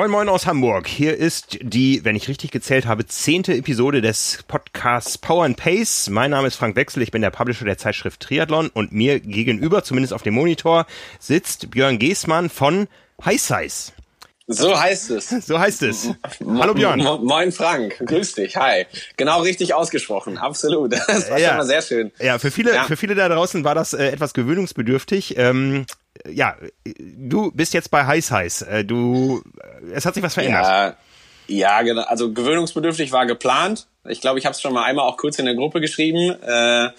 [0.00, 0.88] Moin Moin aus Hamburg.
[0.88, 6.08] Hier ist die, wenn ich richtig gezählt habe, zehnte Episode des Podcasts Power and Pace.
[6.08, 9.84] Mein Name ist Frank Wechsel, ich bin der Publisher der Zeitschrift Triathlon und mir gegenüber,
[9.84, 10.86] zumindest auf dem Monitor,
[11.18, 12.88] sitzt Björn Geßmann von
[13.22, 13.92] High Size.
[14.46, 15.28] So heißt es.
[15.46, 16.08] So heißt es.
[16.46, 17.00] Hallo Björn.
[17.00, 18.86] Moin Frank, grüß dich, hi.
[19.18, 20.92] Genau richtig ausgesprochen, absolut.
[21.08, 21.48] Das war ja.
[21.48, 22.10] schon mal sehr schön.
[22.18, 22.84] Ja, für viele, ja.
[22.84, 25.36] für viele da draußen war das äh, etwas gewöhnungsbedürftig.
[25.36, 25.84] Ähm,
[26.28, 28.62] ja, du bist jetzt bei Heiß Heiß.
[28.62, 29.42] Äh, du,
[29.92, 30.64] es hat sich was verändert.
[30.64, 30.96] Ja,
[31.46, 32.02] ja genau.
[32.02, 33.86] Also gewöhnungsbedürftig war geplant.
[34.08, 36.36] Ich glaube, ich habe es schon mal einmal auch kurz in der Gruppe geschrieben.
[36.42, 36.90] Äh,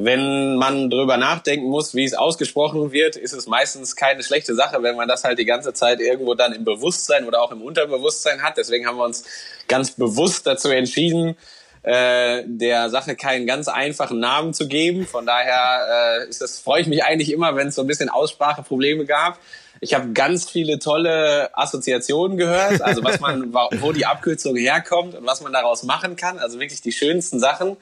[0.00, 4.80] wenn man drüber nachdenken muss, wie es ausgesprochen wird, ist es meistens keine schlechte Sache,
[4.84, 8.42] wenn man das halt die ganze Zeit irgendwo dann im Bewusstsein oder auch im Unterbewusstsein
[8.42, 8.56] hat.
[8.56, 9.24] Deswegen haben wir uns
[9.66, 11.36] ganz bewusst dazu entschieden,
[11.82, 15.06] äh, der Sache keinen ganz einfachen Namen zu geben.
[15.06, 18.08] Von daher äh, ist das, freue ich mich eigentlich immer, wenn es so ein bisschen
[18.08, 19.38] Ausspracheprobleme gab.
[19.80, 25.24] Ich habe ganz viele tolle Assoziationen gehört, also was man, wo die Abkürzung herkommt und
[25.24, 26.38] was man daraus machen kann.
[26.38, 27.76] Also wirklich die schönsten Sachen.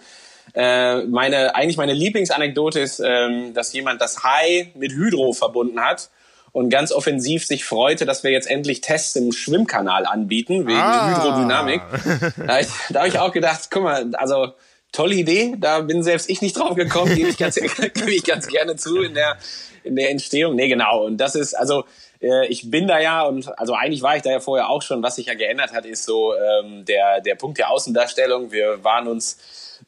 [0.55, 6.10] Äh, meine, eigentlich meine Lieblingsanekdote ist, ähm, dass jemand das Hai mit Hydro verbunden hat
[6.56, 11.14] und ganz offensiv sich freute, dass wir jetzt endlich Tests im Schwimmkanal anbieten, wegen ah.
[11.14, 11.82] Hydrodynamik.
[12.38, 14.54] Da habe ich, da hab ich auch gedacht, guck mal, also
[14.90, 17.56] tolle Idee, da bin selbst ich nicht drauf gekommen, gebe ich ganz,
[17.94, 19.36] gebe ich ganz gerne zu in der,
[19.84, 20.54] in der Entstehung.
[20.54, 21.04] Nee, genau.
[21.04, 21.84] Und das ist, also
[22.22, 25.02] äh, ich bin da ja und also eigentlich war ich da ja vorher auch schon.
[25.02, 28.50] Was sich ja geändert hat, ist so ähm, der der Punkt der Außendarstellung.
[28.50, 29.36] Wir waren uns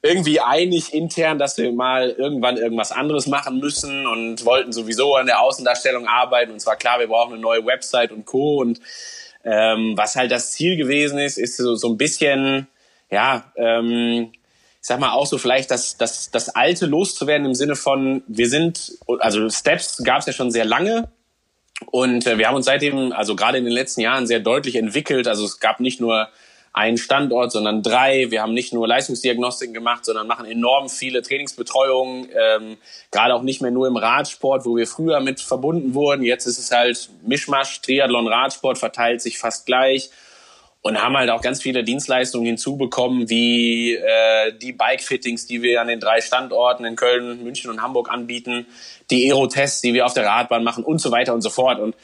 [0.02, 5.26] irgendwie einig intern, dass wir mal irgendwann irgendwas anderes machen müssen und wollten sowieso an
[5.26, 6.52] der Außendarstellung arbeiten.
[6.52, 8.58] Und zwar klar, wir brauchen eine neue Website und Co.
[8.58, 8.80] Und
[9.44, 12.68] ähm, was halt das Ziel gewesen ist, ist so, so ein bisschen,
[13.10, 14.30] ja, ähm,
[14.80, 18.48] ich sag mal auch so vielleicht das, das, das Alte loszuwerden im Sinne von, wir
[18.48, 21.08] sind, also Steps gab es ja schon sehr lange,
[21.86, 25.28] und äh, wir haben uns seitdem, also gerade in den letzten Jahren, sehr deutlich entwickelt.
[25.28, 26.28] Also es gab nicht nur
[26.72, 28.30] einen Standort, sondern drei.
[28.30, 32.76] Wir haben nicht nur Leistungsdiagnostiken gemacht, sondern machen enorm viele Trainingsbetreuungen, ähm,
[33.10, 36.22] gerade auch nicht mehr nur im Radsport, wo wir früher mit verbunden wurden.
[36.22, 40.10] Jetzt ist es halt Mischmasch, Triathlon, Radsport verteilt sich fast gleich
[40.82, 45.88] und haben halt auch ganz viele Dienstleistungen hinzubekommen, wie äh, die Bike-Fittings, die wir an
[45.88, 48.66] den drei Standorten in Köln, München und Hamburg anbieten,
[49.10, 51.80] die Aero-Tests, die wir auf der Radbahn machen und so weiter und so fort.
[51.80, 51.96] Und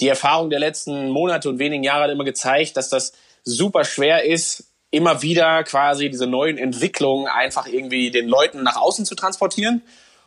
[0.00, 3.12] die Erfahrung der letzten Monate und wenigen Jahre hat immer gezeigt, dass das
[3.44, 9.04] super schwer ist, immer wieder quasi diese neuen Entwicklungen einfach irgendwie den Leuten nach außen
[9.04, 9.82] zu transportieren.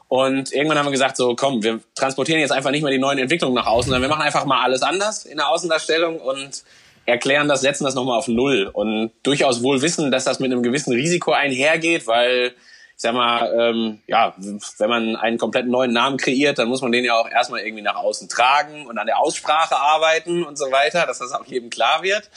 [0.08, 3.18] Und irgendwann haben wir gesagt, so komm, wir transportieren jetzt einfach nicht mehr die neuen
[3.18, 6.64] Entwicklungen nach außen, sondern wir machen einfach mal alles anders in der Außendarstellung und
[7.06, 8.70] erklären das, setzen das nochmal auf Null.
[8.72, 12.54] Und durchaus wohl wissen, dass das mit einem gewissen Risiko einhergeht, weil
[13.02, 17.04] sag mal, ähm, ja, wenn man einen komplett neuen Namen kreiert, dann muss man den
[17.04, 21.08] ja auch erstmal irgendwie nach außen tragen und an der Aussprache arbeiten und so weiter,
[21.08, 22.30] dass das auch jedem klar wird.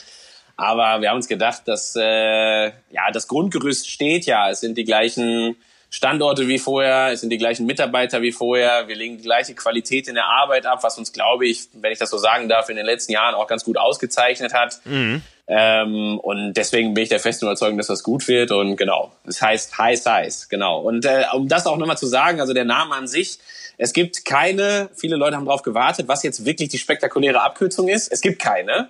[0.57, 4.49] Aber wir haben uns gedacht, dass äh, ja das Grundgerüst steht ja.
[4.49, 5.55] Es sind die gleichen
[5.91, 8.87] Standorte wie vorher, es sind die gleichen Mitarbeiter wie vorher.
[8.87, 11.99] Wir legen die gleiche Qualität in der Arbeit ab, was uns, glaube ich, wenn ich
[11.99, 14.79] das so sagen darf, in den letzten Jahren auch ganz gut ausgezeichnet hat.
[14.85, 15.21] Mhm.
[15.47, 18.51] Ähm, und deswegen bin ich der festen Überzeugung, dass das gut wird.
[18.51, 20.81] Und genau, es heißt High Size, genau.
[20.81, 23.39] Und äh, um das auch nochmal zu sagen, also der Name an sich,
[23.77, 28.11] es gibt keine, viele Leute haben darauf gewartet, was jetzt wirklich die spektakuläre Abkürzung ist.
[28.11, 28.89] Es gibt keine.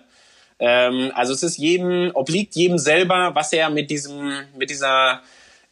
[0.60, 5.22] Ähm, also es ist jedem, obliegt jedem selber, was er mit diesem, mit dieser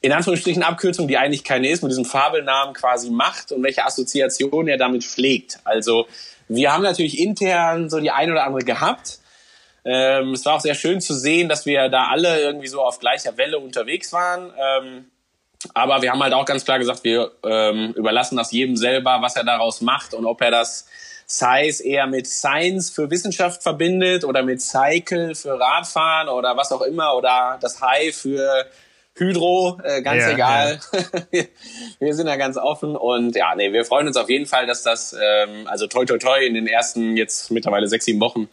[0.02, 4.68] in Anführungsstrichen Abkürzung, die eigentlich keine ist, mit diesem Fabelnamen quasi macht und welche Assoziation
[4.68, 5.60] er damit pflegt.
[5.64, 6.08] Also
[6.50, 9.20] wir haben natürlich intern so die ein oder andere gehabt.
[9.86, 13.00] Ähm, es war auch sehr schön zu sehen, dass wir da alle irgendwie so auf
[13.00, 14.54] gleicher Welle unterwegs waren.
[14.58, 15.06] Ähm,
[15.74, 19.36] aber wir haben halt auch ganz klar gesagt, wir ähm, überlassen das jedem selber, was
[19.36, 20.88] er daraus macht und ob er das
[21.28, 26.82] Science eher mit Science für Wissenschaft verbindet oder mit Cycle für Radfahren oder was auch
[26.82, 28.66] immer oder das High für
[29.16, 30.80] Hydro, äh, ganz ja, egal.
[31.32, 31.44] Ja.
[32.00, 34.84] wir sind da ganz offen und ja, nee, wir freuen uns auf jeden Fall, dass
[34.84, 38.50] das, ähm, also toi toi toi in den ersten jetzt mittlerweile sechs, sieben Wochen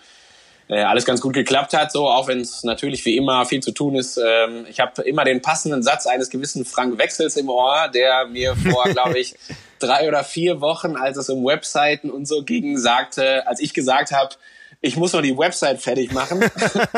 [0.71, 3.73] äh, alles ganz gut geklappt hat, so auch wenn es natürlich wie immer viel zu
[3.73, 4.19] tun ist.
[4.25, 8.55] Ähm, ich habe immer den passenden Satz eines gewissen Frank Wechsels im Ohr, der mir
[8.55, 9.35] vor, glaube ich,
[9.81, 14.13] drei oder vier Wochen, als es um Webseiten und so ging, sagte, als ich gesagt
[14.13, 14.37] habe,
[14.83, 16.43] ich muss noch die Website fertig machen.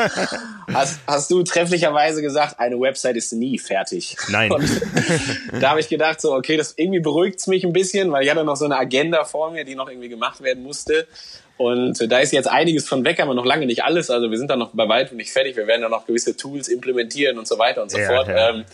[0.73, 4.15] hast, hast du trefflicherweise gesagt, eine Website ist nie fertig.
[4.29, 4.51] Nein.
[4.51, 4.69] Und
[5.59, 8.45] da habe ich gedacht, so, okay, das irgendwie beruhigt mich ein bisschen, weil ich hatte
[8.45, 11.07] noch so eine Agenda vor mir, die noch irgendwie gemacht werden musste.
[11.57, 14.09] Und da ist jetzt einiges von weg, aber noch lange nicht alles.
[14.09, 15.55] Also wir sind da noch bei weitem nicht fertig.
[15.55, 18.27] Wir werden da noch gewisse Tools implementieren und so weiter und so ja, fort.
[18.27, 18.49] Ja.
[18.49, 18.65] Ähm,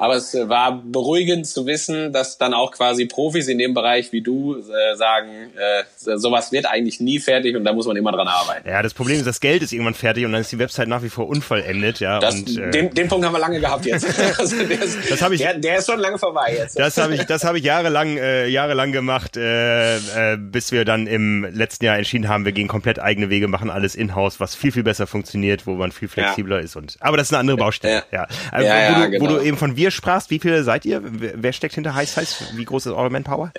[0.00, 4.20] Aber es war beruhigend zu wissen, dass dann auch quasi Profis in dem Bereich wie
[4.20, 5.82] du äh, sagen, äh,
[6.16, 8.68] sowas wird eigentlich nie fertig und da muss man immer dran arbeiten.
[8.68, 11.02] Ja, das Problem ist, das Geld ist irgendwann fertig und dann ist die Website nach
[11.02, 11.98] wie vor unvollendet.
[11.98, 14.06] Ja, das, und, äh, den, den Punkt haben wir lange gehabt jetzt.
[14.38, 16.78] also der, ist, das hab ich, der, der ist schon lange vorbei jetzt.
[16.78, 21.08] Das habe ich, das habe ich jahrelang, äh, jahrelang gemacht, äh, äh, bis wir dann
[21.08, 24.70] im letzten Jahr entschieden haben, wir gehen komplett eigene Wege, machen alles in-house, was viel
[24.70, 26.62] viel besser funktioniert, wo man viel flexibler ja.
[26.62, 26.98] ist und.
[27.00, 28.04] Aber das ist eine andere Baustelle.
[28.12, 28.20] Ja.
[28.20, 28.26] ja.
[28.52, 29.24] Also, ja, wo, du, genau.
[29.24, 31.00] wo du eben von wir sprachst, wie viele seid ihr?
[31.02, 32.44] Wer steckt hinter Heiß Heiß?
[32.54, 33.52] Wie groß ist eure Manpower?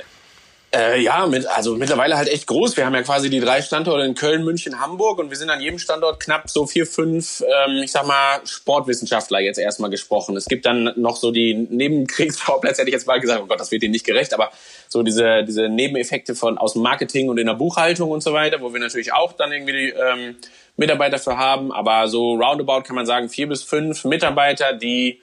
[0.72, 2.78] Äh, ja, mit, also mittlerweile halt echt groß.
[2.78, 5.62] Wir haben ja quasi die drei Standorte in Köln, München, Hamburg und wir sind an
[5.62, 10.38] jedem Standort knapp so vier, fünf, ähm, ich sag mal, Sportwissenschaftler jetzt erstmal gesprochen.
[10.38, 13.72] Es gibt dann noch so die Nebenkriegsschauplätze, hätte ich jetzt mal gesagt, oh Gott, das
[13.72, 14.52] wird denen nicht gerecht, aber
[14.88, 18.62] so diese, diese Nebeneffekte von aus dem Marketing und in der Buchhaltung und so weiter,
[18.62, 20.36] wo wir natürlich auch dann irgendwie die, ähm,
[20.80, 21.72] Mitarbeiter für haben.
[21.72, 25.22] Aber so roundabout kann man sagen, vier bis fünf Mitarbeiter, die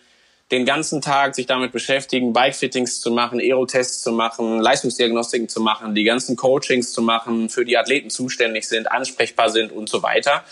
[0.52, 5.94] den ganzen Tag sich damit beschäftigen, Bike-Fittings zu machen, Aerotests zu machen, Leistungsdiagnostiken zu machen,
[5.94, 10.44] die ganzen Coachings zu machen, für die Athleten zuständig sind, ansprechbar sind und so weiter.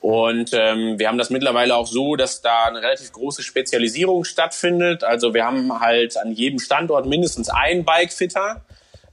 [0.00, 5.04] Und ähm, wir haben das mittlerweile auch so, dass da eine relativ große Spezialisierung stattfindet.
[5.04, 8.62] Also wir haben halt an jedem Standort mindestens einen Bike-Fitter,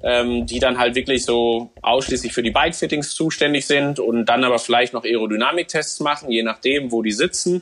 [0.04, 4.60] ähm, die dann halt wirklich so ausschließlich für die Bike-Fittings zuständig sind und dann aber
[4.60, 7.62] vielleicht noch Aerodynamiktests machen, je nachdem, wo die sitzen.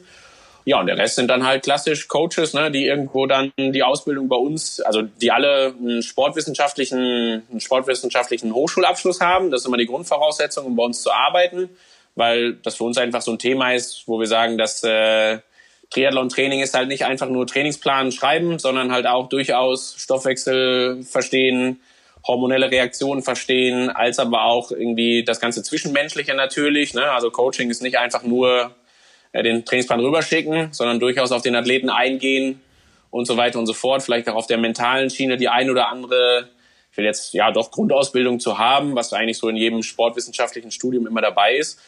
[0.63, 4.29] Ja, und der Rest sind dann halt klassisch Coaches, ne, die irgendwo dann die Ausbildung
[4.29, 9.49] bei uns, also die alle einen sportwissenschaftlichen, einen sportwissenschaftlichen Hochschulabschluss haben.
[9.49, 11.69] Das ist immer die Grundvoraussetzung, um bei uns zu arbeiten,
[12.15, 15.39] weil das für uns einfach so ein Thema ist, wo wir sagen, dass äh,
[15.89, 21.81] Triathlon-Training ist halt nicht einfach nur Trainingsplan schreiben, sondern halt auch durchaus Stoffwechsel verstehen,
[22.25, 26.93] hormonelle Reaktionen verstehen, als aber auch irgendwie das ganze Zwischenmenschliche natürlich.
[26.93, 27.03] Ne?
[27.11, 28.75] Also Coaching ist nicht einfach nur
[29.33, 32.61] den Trainingsplan rüberschicken, sondern durchaus auf den Athleten eingehen
[33.09, 34.03] und so weiter und so fort.
[34.03, 36.49] Vielleicht auch auf der mentalen Schiene die ein oder andere,
[36.91, 41.07] ich will jetzt ja doch Grundausbildung zu haben, was eigentlich so in jedem sportwissenschaftlichen Studium
[41.07, 41.79] immer dabei ist.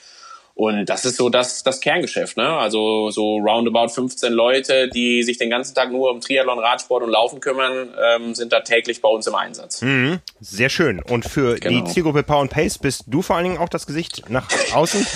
[0.55, 2.47] Und das ist so das, das Kerngeschäft, ne?
[2.47, 7.09] Also so roundabout 15 Leute, die sich den ganzen Tag nur um Triathlon, Radsport und
[7.09, 9.81] Laufen kümmern, ähm, sind da täglich bei uns im Einsatz.
[9.81, 11.01] Mhm, sehr schön.
[11.01, 11.83] Und für genau.
[11.83, 15.07] die Zielgruppe Power and Pace bist du vor allen Dingen auch das Gesicht nach außen.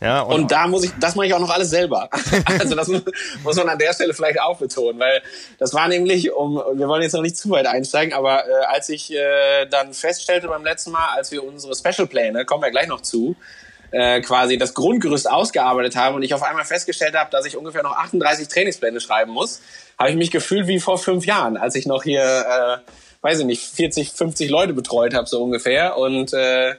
[0.00, 2.10] Ja, und, und da muss ich, das mache ich auch noch alles selber.
[2.58, 5.22] also das muss man an der Stelle vielleicht auch betonen, weil
[5.58, 8.88] das war nämlich, um, wir wollen jetzt noch nicht zu weit einsteigen, aber äh, als
[8.88, 13.00] ich äh, dann feststellte beim letzten Mal, als wir unsere Special-Pläne, kommen wir gleich noch
[13.00, 13.36] zu,
[13.90, 17.82] äh, quasi das Grundgerüst ausgearbeitet habe und ich auf einmal festgestellt habe, dass ich ungefähr
[17.82, 19.62] noch 38 Trainingspläne schreiben muss,
[19.98, 22.90] habe ich mich gefühlt wie vor fünf Jahren, als ich noch hier, äh,
[23.22, 26.74] weiß ich nicht, 40, 50 Leute betreut habe so ungefähr und äh,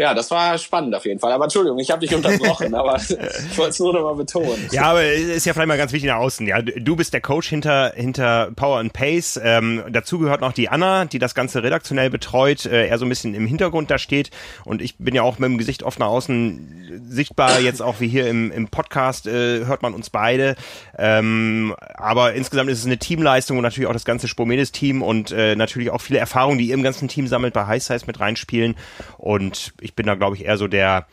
[0.00, 1.32] ja, das war spannend auf jeden Fall.
[1.32, 4.68] Aber Entschuldigung, ich habe dich unterbrochen, aber ich wollte es nur noch mal betonen.
[4.72, 6.46] Ja, aber es ist ja vielleicht mal ganz wichtig nach außen.
[6.46, 9.38] Ja, du bist der Coach hinter hinter Power and Pace.
[9.42, 13.10] Ähm, dazu gehört noch die Anna, die das Ganze redaktionell betreut, äh, eher so ein
[13.10, 14.30] bisschen im Hintergrund da steht.
[14.64, 17.60] Und ich bin ja auch mit dem Gesicht oft nach außen sichtbar.
[17.60, 20.56] Jetzt auch wie hier im, im Podcast äh, hört man uns beide.
[20.96, 25.56] Ähm, aber insgesamt ist es eine Teamleistung und natürlich auch das ganze Spomedes-Team und äh,
[25.56, 28.76] natürlich auch viele Erfahrungen, die ihr im ganzen Team sammelt, bei High Size mit reinspielen.
[29.18, 31.06] Und ich ich bin da, glaube ich, eher so der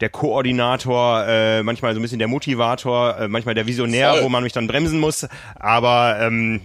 [0.00, 4.24] der Koordinator, äh, manchmal so ein bisschen der Motivator, äh, manchmal der Visionär, Voll.
[4.24, 5.28] wo man mich dann bremsen muss.
[5.54, 6.60] Aber ähm,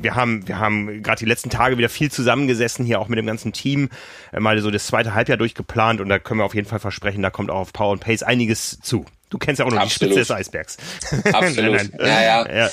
[0.00, 3.26] wir haben, wir haben gerade die letzten Tage wieder viel zusammengesessen, hier auch mit dem
[3.26, 3.88] ganzen Team,
[4.32, 7.22] äh, mal so das zweite Halbjahr durchgeplant und da können wir auf jeden Fall versprechen,
[7.22, 9.04] da kommt auch auf Power and Pace einiges zu.
[9.28, 10.14] Du kennst ja auch noch Absolut.
[10.14, 10.76] die Spitze des Eisbergs.
[11.32, 11.72] Absolut.
[11.72, 12.06] nein, nein.
[12.06, 12.70] Ja, ja, ja.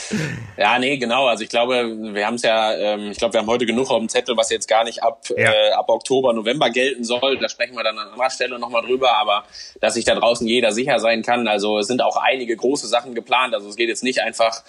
[0.57, 1.25] Ja, nee, genau.
[1.25, 3.98] Also ich glaube, wir haben es ja, ähm, ich glaube, wir haben heute genug auf
[3.98, 5.51] dem Zettel, was jetzt gar nicht ab, ja.
[5.51, 7.39] äh, ab Oktober, November gelten soll.
[7.39, 9.45] Da sprechen wir dann an anderer Stelle nochmal drüber, aber
[9.81, 11.48] dass sich da draußen jeder sicher sein kann.
[11.48, 13.55] Also es sind auch einige große Sachen geplant.
[13.55, 14.62] Also es geht jetzt nicht einfach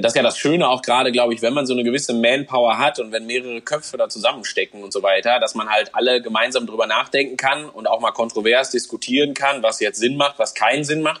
[0.00, 2.78] das ist ja das Schöne auch gerade, glaube ich, wenn man so eine gewisse Manpower
[2.78, 6.66] hat und wenn mehrere Köpfe da zusammenstecken und so weiter, dass man halt alle gemeinsam
[6.66, 10.84] drüber nachdenken kann und auch mal kontrovers diskutieren kann, was jetzt Sinn macht, was keinen
[10.84, 11.20] Sinn macht.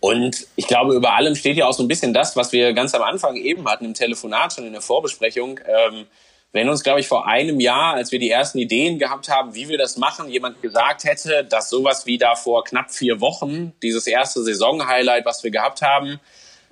[0.00, 2.94] Und ich glaube, über allem steht ja auch so ein bisschen das, was wir ganz
[2.94, 5.58] am Anfang eben hatten im Telefonat schon in der Vorbesprechung.
[5.66, 6.06] Ähm,
[6.52, 9.68] wenn uns, glaube ich, vor einem Jahr, als wir die ersten Ideen gehabt haben, wie
[9.68, 14.06] wir das machen, jemand gesagt hätte, dass sowas wie da vor knapp vier Wochen, dieses
[14.06, 16.20] erste Saison-Highlight, was wir gehabt haben,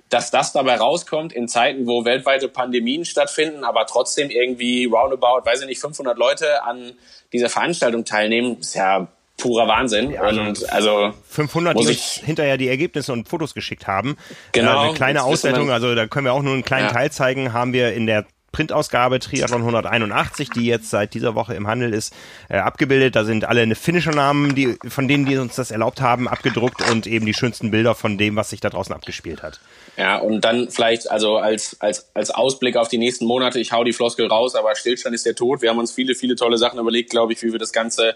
[0.09, 5.61] dass das dabei rauskommt in Zeiten, wo weltweite Pandemien stattfinden, aber trotzdem irgendwie roundabout, weiß
[5.61, 6.93] ich nicht, 500 Leute an
[7.33, 10.11] dieser Veranstaltung teilnehmen, ist ja purer Wahnsinn.
[10.11, 14.17] Ja, und also 500, die uns hinterher die Ergebnisse und Fotos geschickt haben.
[14.51, 14.83] Genau.
[14.83, 16.93] Äh, eine kleine Auswertung, also da können wir auch nur einen kleinen ja.
[16.93, 18.25] Teil zeigen, haben wir in der
[18.57, 22.11] Printausgabe Triathlon 181, die jetzt seit dieser Woche im Handel ist,
[22.49, 23.15] äh, abgebildet.
[23.15, 27.27] Da sind alle Finisher-Namen, die, von denen, die uns das erlaubt haben, abgedruckt und eben
[27.27, 29.59] die schönsten Bilder von dem, was sich da draußen abgespielt hat.
[29.95, 33.83] Ja, und dann vielleicht, also als, als, als Ausblick auf die nächsten Monate, ich hau
[33.83, 35.61] die Floskel raus, aber Stillstand ist der Tod.
[35.61, 38.15] Wir haben uns viele, viele tolle Sachen überlegt, glaube ich, wie wir das Ganze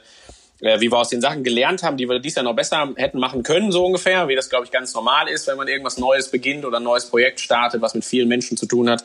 [0.61, 3.43] wie wir aus den Sachen gelernt haben, die wir dies Jahr noch besser hätten machen
[3.43, 6.65] können, so ungefähr, wie das, glaube ich, ganz normal ist, wenn man irgendwas Neues beginnt
[6.65, 9.03] oder ein neues Projekt startet, was mit vielen Menschen zu tun hat.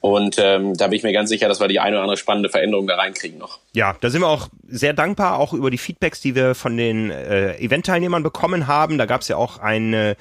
[0.00, 2.48] Und ähm, da bin ich mir ganz sicher, dass wir die eine oder andere spannende
[2.48, 3.58] Veränderung da reinkriegen noch.
[3.72, 7.10] Ja, da sind wir auch sehr dankbar, auch über die Feedbacks, die wir von den
[7.10, 8.98] äh, Event-Teilnehmern bekommen haben.
[8.98, 10.16] Da gab es ja auch eine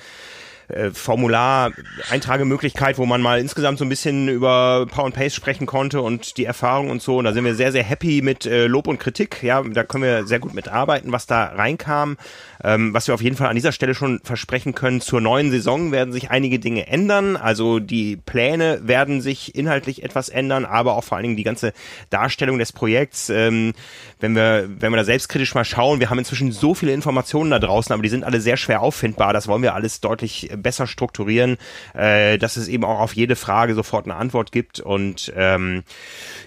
[0.71, 6.01] äh, Formular-Eintragemöglichkeit, wo man mal insgesamt so ein bisschen über Power and Pace sprechen konnte
[6.01, 7.17] und die Erfahrung und so.
[7.17, 9.43] Und da sind wir sehr, sehr happy mit äh, Lob und Kritik.
[9.43, 12.17] Ja, da können wir sehr gut mitarbeiten, was da reinkam.
[12.63, 15.91] Ähm, was wir auf jeden Fall an dieser Stelle schon versprechen können, zur neuen Saison
[15.91, 17.35] werden sich einige Dinge ändern.
[17.35, 21.73] Also die Pläne werden sich inhaltlich etwas ändern, aber auch vor allen Dingen die ganze
[22.09, 23.29] Darstellung des Projekts.
[23.29, 23.73] Ähm,
[24.19, 27.59] wenn wir, wenn wir da selbstkritisch mal schauen, wir haben inzwischen so viele Informationen da
[27.59, 29.33] draußen, aber die sind alle sehr schwer auffindbar.
[29.33, 31.57] Das wollen wir alles deutlich besser strukturieren,
[31.93, 34.79] äh, dass es eben auch auf jede Frage sofort eine Antwort gibt.
[34.79, 35.83] Und ähm,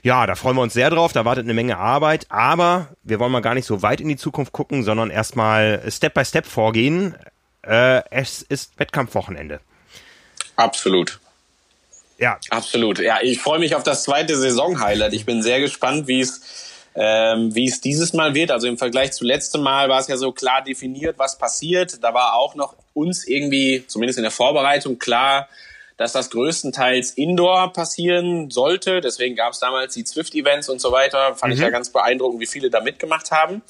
[0.03, 1.13] ja, da freuen wir uns sehr drauf.
[1.13, 4.17] Da wartet eine Menge Arbeit, aber wir wollen mal gar nicht so weit in die
[4.17, 7.15] Zukunft gucken, sondern erstmal Step by Step vorgehen.
[7.63, 9.61] Äh, es ist Wettkampfwochenende.
[10.57, 11.21] Absolut.
[12.19, 12.39] Ja.
[12.51, 12.99] Absolut.
[13.01, 15.13] Ja, ich freue mich auf das zweite Saison-Highlight.
[15.15, 18.51] Ich bin sehr gespannt, wie es ähm, wie es dieses Mal wird.
[18.51, 22.03] Also im Vergleich zu letztem Mal war es ja so klar definiert, was passiert.
[22.03, 25.49] Da war auch noch uns irgendwie, zumindest in der Vorbereitung, klar,
[25.97, 29.01] dass das größtenteils Indoor passieren sollte.
[29.01, 31.35] Deswegen gab es damals die Zwift-Events und so weiter.
[31.37, 31.59] Fand mhm.
[31.59, 33.63] ich ja ganz beeindruckend, wie viele da mitgemacht haben.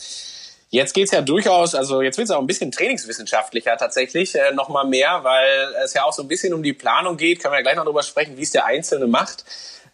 [0.70, 5.20] Jetzt geht's ja durchaus, also jetzt wird's auch ein bisschen trainingswissenschaftlicher tatsächlich, äh, nochmal mehr,
[5.22, 7.40] weil es ja auch so ein bisschen um die Planung geht.
[7.40, 9.44] Können wir ja gleich noch drüber sprechen, wie es der Einzelne macht.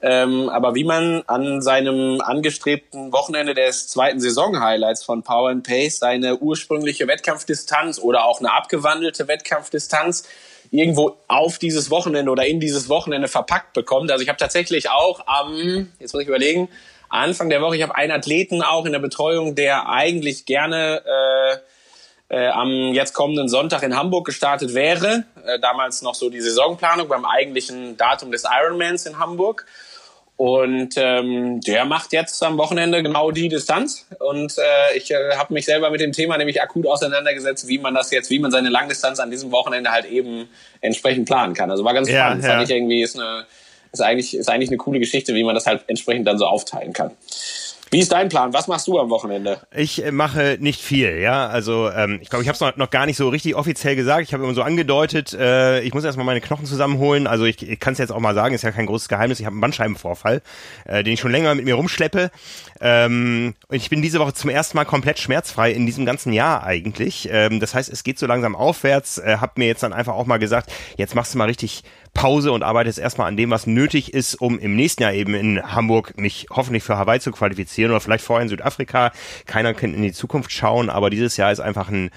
[0.03, 5.99] Ähm, aber wie man an seinem angestrebten Wochenende des zweiten Saison-Highlights von Power and Pace
[5.99, 10.25] seine ursprüngliche Wettkampfdistanz oder auch eine abgewandelte Wettkampfdistanz
[10.71, 14.11] irgendwo auf dieses Wochenende oder in dieses Wochenende verpackt bekommt.
[14.11, 16.69] Also ich habe tatsächlich auch am, jetzt muss ich überlegen,
[17.11, 21.03] Anfang der Woche, ich habe einen Athleten auch in der Betreuung, der eigentlich gerne
[22.31, 25.25] äh, äh, am jetzt kommenden Sonntag in Hamburg gestartet wäre.
[25.45, 29.67] Äh, damals noch so die Saisonplanung beim eigentlichen Datum des Ironmans in Hamburg.
[30.41, 34.07] Und ähm, der macht jetzt am Wochenende genau die Distanz.
[34.21, 37.93] Und äh, ich äh, habe mich selber mit dem Thema nämlich akut auseinandergesetzt, wie man
[37.95, 40.49] das jetzt, wie man seine Langdistanz an diesem Wochenende halt eben
[40.81, 41.71] entsprechend planen kann.
[41.71, 42.45] Also war ganz ja, spannend.
[42.45, 42.53] Ja.
[42.53, 43.45] Fand ich irgendwie ist eine
[43.93, 46.95] ist eigentlich ist eigentlich eine coole Geschichte, wie man das halt entsprechend dann so aufteilen
[46.95, 47.11] kann.
[47.93, 48.53] Wie ist dein Plan?
[48.53, 49.61] Was machst du am Wochenende?
[49.75, 51.49] Ich äh, mache nicht viel, ja.
[51.49, 54.23] Also ähm, ich glaube, ich habe es noch, noch gar nicht so richtig offiziell gesagt.
[54.23, 57.27] Ich habe immer so angedeutet, äh, ich muss erstmal meine Knochen zusammenholen.
[57.27, 59.41] Also ich, ich kann es jetzt auch mal sagen, ist ja kein großes Geheimnis.
[59.41, 60.41] Ich habe einen Bandscheibenvorfall,
[60.85, 62.31] äh, den ich schon länger mit mir rumschleppe.
[62.81, 66.63] Ähm, und ich bin diese Woche zum ersten Mal komplett schmerzfrei in diesem ganzen Jahr
[66.63, 67.29] eigentlich.
[67.33, 69.19] Ähm, das heißt, es geht so langsam aufwärts.
[69.19, 71.83] Äh, hab mir jetzt dann einfach auch mal gesagt, jetzt machst du mal richtig
[72.15, 75.35] Pause und arbeite jetzt erstmal an dem, was nötig ist, um im nächsten Jahr eben
[75.35, 79.13] in Hamburg mich hoffentlich für Hawaii zu qualifizieren oder vielleicht vorher in Südafrika.
[79.47, 82.11] Keiner kann in die Zukunft schauen, aber dieses Jahr ist einfach ein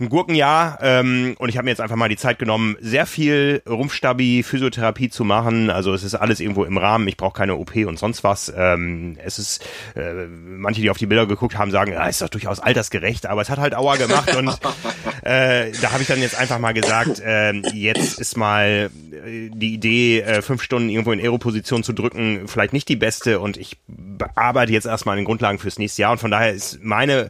[0.00, 3.62] ein Gurkenjahr ähm, und ich habe mir jetzt einfach mal die Zeit genommen, sehr viel
[3.68, 5.68] Rumpfstabi, Physiotherapie zu machen.
[5.68, 7.06] Also es ist alles irgendwo im Rahmen.
[7.06, 8.52] Ich brauche keine OP und sonst was.
[8.56, 9.62] Ähm, es ist
[9.94, 13.42] äh, manche, die auf die Bilder geguckt haben, sagen, ja, ist doch durchaus altersgerecht, aber
[13.42, 14.48] es hat halt Aua gemacht und
[15.22, 19.74] äh, da habe ich dann jetzt einfach mal gesagt, äh, jetzt ist mal äh, die
[19.74, 23.76] Idee, äh, fünf Stunden irgendwo in Aeroposition zu drücken, vielleicht nicht die beste und ich
[23.86, 27.28] bearbeite jetzt erstmal an den Grundlagen fürs nächste Jahr und von daher ist meine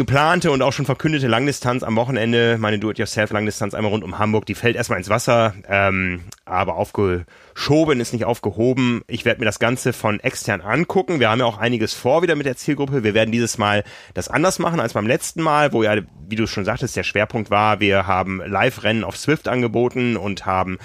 [0.00, 4.54] geplante und auch schon verkündete Langdistanz am Wochenende, meine Do-it-yourself-Langdistanz einmal rund um Hamburg, die
[4.54, 9.02] fällt erstmal ins Wasser, ähm, aber aufgeschoben ist nicht aufgehoben.
[9.08, 11.20] Ich werde mir das Ganze von extern angucken.
[11.20, 13.04] Wir haben ja auch einiges vor wieder mit der Zielgruppe.
[13.04, 16.46] Wir werden dieses Mal das anders machen als beim letzten Mal, wo ja, wie du
[16.46, 20.78] schon sagtest, der Schwerpunkt war, wir haben Live-Rennen auf Swift angeboten und haben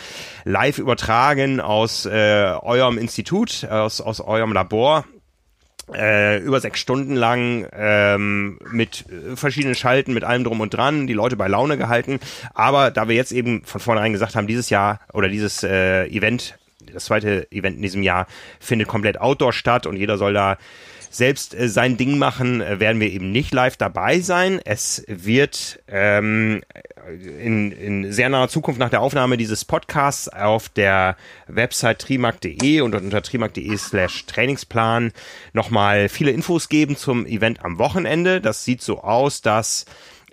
[0.44, 5.06] live übertragen aus äh, eurem Institut, aus, aus eurem Labor
[5.94, 11.08] äh, über sechs Stunden lang ähm, mit äh, verschiedenen Schalten, mit allem drum und dran,
[11.08, 12.20] die Leute bei Laune gehalten.
[12.54, 16.58] Aber da wir jetzt eben von vornherein gesagt haben, dieses Jahr oder dieses äh, Event,
[16.94, 18.28] das zweite Event in diesem Jahr
[18.60, 20.58] findet komplett outdoor statt und jeder soll da
[21.18, 24.60] selbst äh, sein Ding machen, äh, werden wir eben nicht live dabei sein.
[24.64, 26.62] Es wird ähm,
[27.40, 31.16] in, in sehr naher Zukunft nach der Aufnahme dieses Podcasts auf der
[31.48, 35.12] Website trimark.de und unter trimark.de slash Trainingsplan
[35.54, 38.42] nochmal viele Infos geben zum Event am Wochenende.
[38.42, 39.86] Das sieht so aus, dass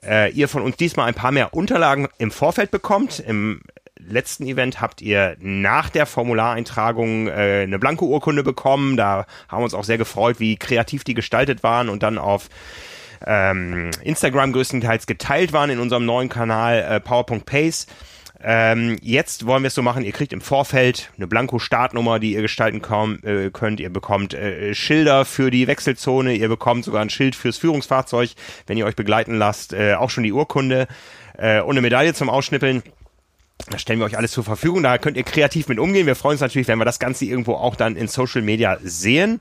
[0.04, 3.20] äh, ihr von uns diesmal ein paar mehr Unterlagen im Vorfeld bekommt.
[3.20, 3.62] Im
[4.06, 8.96] letzten Event habt ihr nach der Formulareintragung äh, eine blanke Urkunde bekommen.
[8.96, 12.48] Da haben wir uns auch sehr gefreut, wie kreativ die gestaltet waren und dann auf
[13.26, 17.86] ähm, Instagram größtenteils geteilt waren in unserem neuen Kanal äh, Power.pace.
[18.44, 22.42] Ähm, jetzt wollen wir es so machen, ihr kriegt im Vorfeld eine Blanko-Startnummer, die ihr
[22.42, 22.82] gestalten
[23.22, 23.78] äh, könnt.
[23.78, 28.30] Ihr bekommt äh, Schilder für die Wechselzone, ihr bekommt sogar ein Schild fürs Führungsfahrzeug,
[28.66, 30.88] wenn ihr euch begleiten lasst, äh, auch schon die Urkunde
[31.38, 32.82] äh, und eine Medaille zum Ausschnippeln.
[33.70, 34.82] Da stellen wir euch alles zur Verfügung.
[34.82, 36.06] Da könnt ihr kreativ mit umgehen.
[36.06, 39.40] Wir freuen uns natürlich, wenn wir das Ganze irgendwo auch dann in Social Media sehen.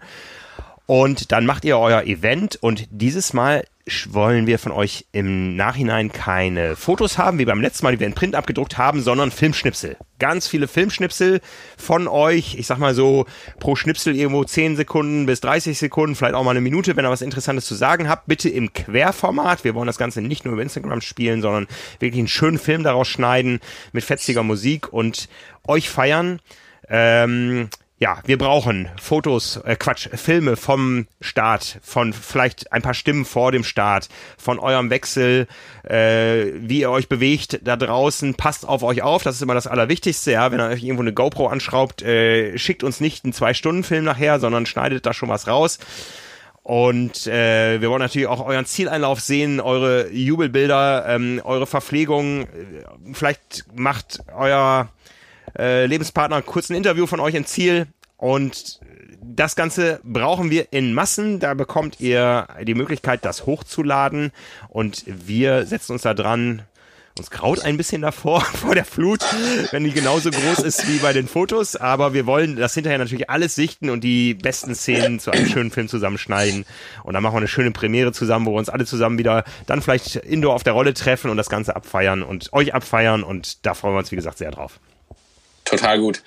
[0.86, 3.63] Und dann macht ihr euer Event und dieses Mal
[4.10, 8.08] wollen wir von euch im Nachhinein keine Fotos haben, wie beim letzten Mal, die wir
[8.08, 9.98] in Print abgedruckt haben, sondern Filmschnipsel.
[10.20, 11.42] Ganz viele Filmschnipsel
[11.78, 12.56] von euch.
[12.56, 13.26] Ich sag mal so,
[13.60, 17.10] pro Schnipsel irgendwo 10 Sekunden bis 30 Sekunden, vielleicht auch mal eine Minute, wenn ihr
[17.10, 18.28] was Interessantes zu sagen habt.
[18.28, 19.64] Bitte im Querformat.
[19.64, 21.68] Wir wollen das Ganze nicht nur über Instagram spielen, sondern
[22.00, 23.60] wirklich einen schönen Film daraus schneiden
[23.94, 25.28] mit fetziger Musik und
[25.68, 26.40] euch feiern.
[26.88, 27.70] Ähm,
[28.01, 33.51] ja, wir brauchen Fotos, äh Quatsch, Filme vom Start, von vielleicht ein paar Stimmen vor
[33.51, 35.48] dem Start, von eurem Wechsel,
[35.84, 38.34] äh, wie ihr euch bewegt da draußen.
[38.34, 40.31] Passt auf euch auf, das ist immer das Allerwichtigste.
[40.31, 44.39] Ja, wenn ihr euch irgendwo eine GoPro anschraubt, äh, schickt uns nicht einen Zwei-Stunden-Film nachher,
[44.39, 45.77] sondern schneidet da schon was raus.
[46.63, 52.48] Und äh, wir wollen natürlich auch euren Zieleinlauf sehen, eure Jubelbilder, ähm, eure Verpflegung.
[53.13, 54.89] Vielleicht macht euer
[55.58, 58.79] äh, Lebenspartner kurz ein Interview von euch im Ziel und
[59.24, 61.39] das Ganze brauchen wir in Massen.
[61.39, 64.31] Da bekommt ihr die Möglichkeit, das hochzuladen
[64.70, 66.63] und wir setzen uns da dran.
[67.17, 69.20] Uns graut ein bisschen davor, vor der Flut,
[69.72, 71.75] wenn die genauso groß ist wie bei den Fotos.
[71.75, 75.72] Aber wir wollen das hinterher natürlich alles sichten und die besten Szenen zu einem schönen
[75.72, 76.65] Film zusammenschneiden.
[77.03, 79.81] Und dann machen wir eine schöne Premiere zusammen, wo wir uns alle zusammen wieder dann
[79.81, 83.24] vielleicht indoor auf der Rolle treffen und das Ganze abfeiern und euch abfeiern.
[83.24, 84.79] Und da freuen wir uns, wie gesagt, sehr drauf.
[85.72, 86.22] Total gut.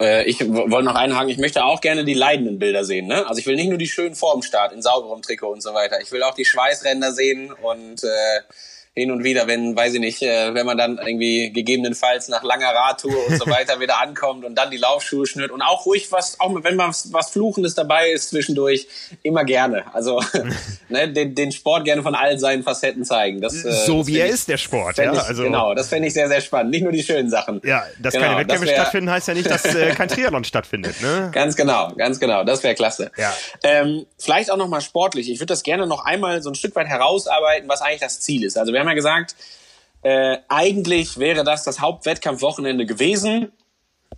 [0.00, 3.06] Äh, ich wollte noch einhaken, ich möchte auch gerne die leidenden Bilder sehen.
[3.06, 3.24] Ne?
[3.28, 6.00] Also ich will nicht nur die schönen vorm Start in sauberem Trikot und so weiter.
[6.00, 8.40] Ich will auch die Schweißränder sehen und äh,
[8.94, 12.74] hin und wieder, wenn, weiß ich nicht, äh, wenn man dann irgendwie gegebenenfalls nach langer
[12.74, 16.40] Radtour und so weiter wieder ankommt und dann die Laufschuhe schnürt und auch ruhig was,
[16.40, 18.88] auch wenn man was, was Fluchendes dabei ist zwischendurch,
[19.22, 19.84] immer gerne.
[19.94, 20.20] Also
[20.88, 23.40] ne, den, den Sport gerne von all seinen Facetten zeigen.
[23.40, 24.98] Das, äh, so das wie er ich, ist, der Sport.
[24.98, 26.72] Ja, ich, also, genau, das fände ich sehr, sehr spannend.
[26.72, 27.60] Nicht nur die schönen Sachen.
[27.64, 31.00] Ja, dass genau, keine Wettkämpfe stattfinden, heißt ja nicht, dass äh, kein Triathlon stattfindet.
[31.00, 31.30] Ne?
[31.32, 32.44] Ganz genau, ganz genau.
[32.44, 33.12] Das wäre klasse.
[33.16, 33.32] Ja.
[33.62, 35.30] Ähm, vielleicht auch nochmal sportlich.
[35.30, 38.44] Ich würde das gerne noch einmal so ein Stück weit herausarbeiten, was eigentlich das Ziel
[38.44, 38.58] ist.
[38.58, 39.36] Also wir haben ja gesagt,
[40.02, 43.52] äh, eigentlich wäre das das Hauptwettkampfwochenende gewesen.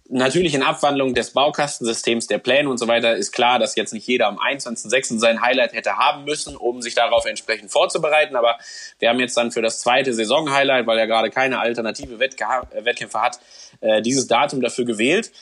[0.08, 4.06] Natürlich in Abwandlung des Baukastensystems, der Pläne und so weiter ist klar, dass jetzt nicht
[4.06, 5.18] jeder am 21.06.
[5.18, 8.36] sein Highlight hätte haben müssen, um sich darauf entsprechend vorzubereiten.
[8.36, 8.58] Aber
[9.00, 13.40] wir haben jetzt dann für das zweite Saison-Highlight, weil er gerade keine alternative Wettkämpfe hat,
[13.80, 15.32] äh, dieses Datum dafür gewählt.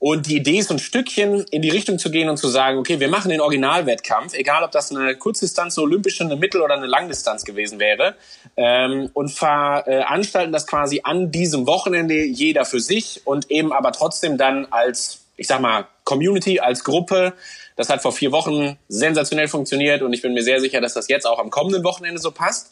[0.00, 3.00] Und die Idee ist, ein Stückchen in die Richtung zu gehen und zu sagen, okay,
[3.00, 6.86] wir machen den Originalwettkampf, egal ob das eine Kurzdistanz, eine olympische, eine Mittel- oder eine
[6.86, 8.14] Langdistanz gewesen wäre,
[8.56, 14.38] ähm, und veranstalten das quasi an diesem Wochenende jeder für sich und eben aber trotzdem
[14.38, 17.32] dann als, ich sag mal, Community, als Gruppe.
[17.74, 21.08] Das hat vor vier Wochen sensationell funktioniert und ich bin mir sehr sicher, dass das
[21.08, 22.70] jetzt auch am kommenden Wochenende so passt.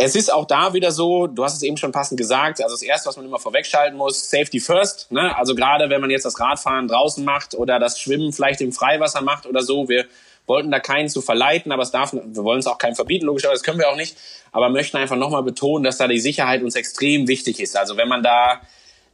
[0.00, 2.82] Es ist auch da wieder so, du hast es eben schon passend gesagt, also das
[2.82, 5.10] Erste, was man immer vorwegschalten muss, Safety first.
[5.10, 5.36] Ne?
[5.36, 9.22] Also gerade wenn man jetzt das Radfahren draußen macht oder das Schwimmen vielleicht im Freiwasser
[9.22, 10.06] macht oder so, wir
[10.46, 13.56] wollten da keinen zu verleiten, aber es darf, wir wollen es auch keinem verbieten, logischerweise,
[13.56, 14.16] das können wir auch nicht,
[14.52, 17.76] aber möchten einfach nochmal betonen, dass da die Sicherheit uns extrem wichtig ist.
[17.76, 18.60] Also wenn man da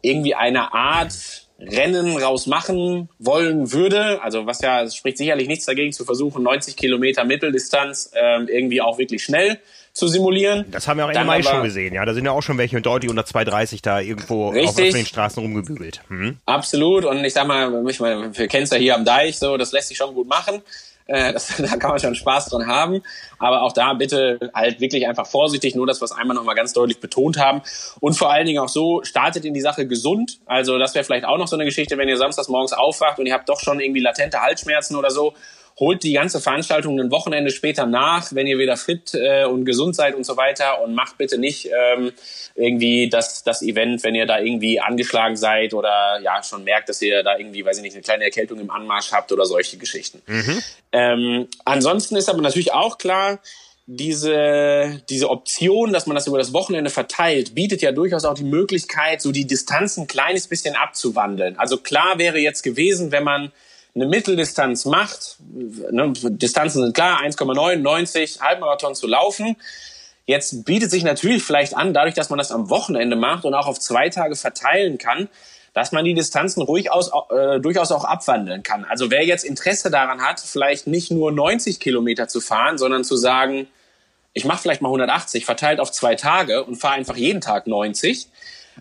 [0.03, 1.15] irgendwie eine Art
[1.59, 6.77] Rennen rausmachen wollen würde, also was ja, es spricht sicherlich nichts dagegen zu versuchen, 90
[6.77, 9.61] Kilometer Mitteldistanz ähm, irgendwie auch wirklich schnell
[9.95, 10.65] zu simulieren.
[10.73, 12.05] Das haben wir auch Ende Mai schon gesehen, ja.
[12.05, 14.89] Da sind ja auch schon welche deutlich unter 2,30 da irgendwo richtig.
[14.89, 16.01] auf den Straßen rumgebügelt.
[16.09, 16.39] Mhm.
[16.47, 17.05] Absolut.
[17.05, 19.71] Und ich sag mal, ich meine, wir kennen es ja hier am Deich, so, das
[19.71, 20.63] lässt sich schon gut machen.
[21.07, 23.03] Äh, das, da kann man schon Spaß dran haben.
[23.39, 26.99] Aber auch da bitte halt wirklich einfach vorsichtig, nur das, was einmal nochmal ganz deutlich
[26.99, 27.63] betont haben.
[28.01, 30.41] Und vor allen Dingen auch so, startet in die Sache gesund.
[30.45, 33.27] Also das wäre vielleicht auch noch so eine Geschichte, wenn ihr samstags morgens aufwacht und
[33.27, 35.35] ihr habt doch schon irgendwie latente Halsschmerzen oder so
[35.79, 39.97] holt die ganze Veranstaltung ein Wochenende später nach, wenn ihr wieder fit äh, und gesund
[39.97, 42.13] seid und so weiter und macht bitte nicht ähm,
[42.55, 47.03] irgendwie das, das Event, wenn ihr da irgendwie angeschlagen seid oder ja schon merkt, dass
[47.03, 50.23] ihr da irgendwie, weiß ich nicht, eine kleine Erkältung im Anmarsch habt oder solche Geschichten.
[50.27, 50.63] Mhm.
[50.93, 53.41] Ähm, ansonsten ist aber natürlich auch klar,
[53.87, 58.45] diese, diese Option, dass man das über das Wochenende verteilt, bietet ja durchaus auch die
[58.45, 61.59] Möglichkeit, so die Distanzen ein kleines bisschen abzuwandeln.
[61.59, 63.53] Also klar wäre jetzt gewesen, wenn man
[63.95, 69.57] eine Mitteldistanz macht, ne, Distanzen sind klar, 1,9, 90, Halbmarathon zu laufen,
[70.27, 73.67] Jetzt bietet sich natürlich vielleicht an, dadurch, dass man das am Wochenende macht und auch
[73.67, 75.29] auf zwei Tage verteilen kann,
[75.75, 78.85] dass man die Distanzen ruhig aus, äh, durchaus auch abwandeln kann.
[78.85, 83.17] Also wer jetzt Interesse daran hat, vielleicht nicht nur 90 Kilometer zu fahren, sondern zu
[83.17, 83.67] sagen,
[84.33, 88.29] ich mache vielleicht mal 180, verteilt auf zwei Tage und fahre einfach jeden Tag 90,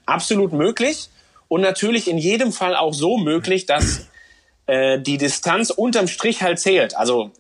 [0.06, 1.10] absolut möglich.
[1.50, 4.08] Und natürlich in jedem Fall auch so möglich, dass
[4.68, 6.96] äh, die Distanz unterm Strich halt zählt.
[6.96, 7.32] Also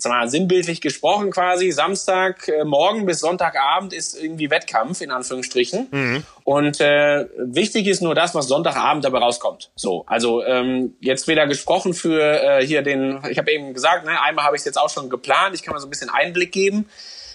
[0.00, 2.64] jetzt mal sinnbildlich gesprochen quasi, Samstag äh,
[3.04, 5.88] bis Sonntagabend ist irgendwie Wettkampf, in Anführungsstrichen.
[5.90, 6.22] Mhm.
[6.44, 9.70] Und äh, wichtig ist nur das, was Sonntagabend dabei rauskommt.
[9.76, 14.20] So, also ähm, jetzt wieder gesprochen für äh, hier den, ich habe eben gesagt, ne,
[14.22, 16.52] einmal habe ich es jetzt auch schon geplant, ich kann mal so ein bisschen Einblick
[16.52, 16.88] geben.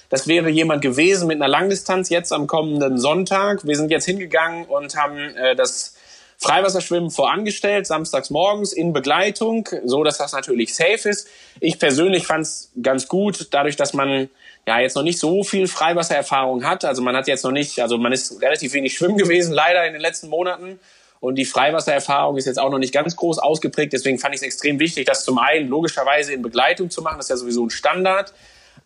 [0.10, 3.66] Das wäre jemand gewesen mit einer Langdistanz jetzt am kommenden Sonntag.
[3.66, 5.96] Wir sind jetzt hingegangen und haben äh, das
[6.38, 11.28] Freiwasserschwimmen vorangestellt, samstags morgens in Begleitung, so dass das natürlich safe ist.
[11.60, 14.30] Ich persönlich fand es ganz gut, dadurch, dass man
[14.68, 16.86] ja jetzt noch nicht so viel Freiwassererfahrung hat.
[16.86, 19.94] Also man hat jetzt noch nicht, also man ist relativ wenig schwimmen gewesen, leider in
[19.94, 20.80] den letzten Monaten.
[21.20, 23.94] Und die Freiwassererfahrung ist jetzt auch noch nicht ganz groß ausgeprägt.
[23.94, 27.18] Deswegen fand ich es extrem wichtig, das zum einen logischerweise in Begleitung zu machen.
[27.18, 28.34] Das ist ja sowieso ein Standard.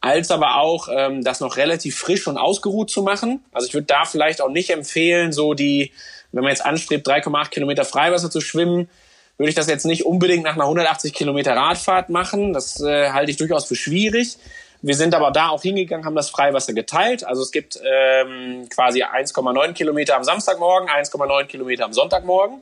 [0.01, 3.43] Als aber auch ähm, das noch relativ frisch und ausgeruht zu machen.
[3.51, 5.91] Also ich würde da vielleicht auch nicht empfehlen, so die
[6.31, 8.89] wenn man jetzt anstrebt, 3,8 Kilometer Freiwasser zu schwimmen,
[9.37, 12.53] würde ich das jetzt nicht unbedingt nach einer 180 Kilometer Radfahrt machen.
[12.53, 14.37] Das äh, halte ich durchaus für schwierig.
[14.81, 17.25] Wir sind aber da auch hingegangen, haben das Freiwasser geteilt.
[17.25, 22.61] Also es gibt ähm, quasi 1,9 Kilometer am Samstagmorgen, 1,9 Kilometer am Sonntagmorgen.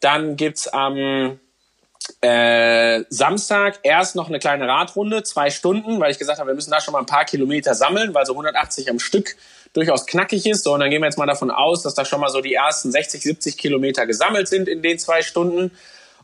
[0.00, 1.38] Dann gibt's am
[2.20, 6.70] äh, Samstag erst noch eine kleine Radrunde, zwei Stunden, weil ich gesagt habe, wir müssen
[6.70, 9.36] da schon mal ein paar Kilometer sammeln, weil so 180 am Stück
[9.72, 10.64] durchaus knackig ist.
[10.64, 12.54] So, und dann gehen wir jetzt mal davon aus, dass da schon mal so die
[12.54, 15.70] ersten 60, 70 Kilometer gesammelt sind in den zwei Stunden.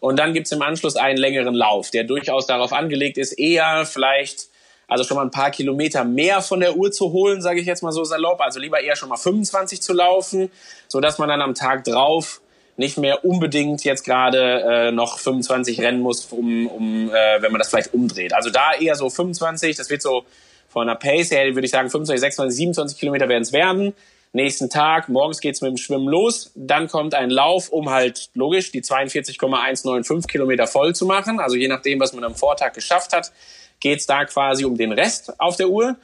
[0.01, 4.49] Und dann gibt's im Anschluss einen längeren Lauf, der durchaus darauf angelegt ist, eher vielleicht
[4.87, 7.83] also schon mal ein paar Kilometer mehr von der Uhr zu holen, sage ich jetzt
[7.83, 8.41] mal so salopp.
[8.41, 10.51] Also lieber eher schon mal 25 zu laufen,
[10.89, 12.41] so dass man dann am Tag drauf
[12.79, 17.59] nicht mehr unbedingt jetzt gerade äh, noch 25 rennen muss, um, um äh, wenn man
[17.59, 18.33] das vielleicht umdreht.
[18.33, 20.25] Also da eher so 25, das wird so
[20.69, 23.95] von der Pace her, würde ich sagen 25, 26, 27 Kilometer werden es werden.
[24.33, 28.71] Nächsten Tag, morgens geht's mit dem Schwimmen los, dann kommt ein Lauf, um halt logisch
[28.71, 31.41] die 42,195 Kilometer voll zu machen.
[31.41, 33.33] Also je nachdem, was man am Vortag geschafft hat,
[33.81, 35.97] geht's da quasi um den Rest auf der Uhr.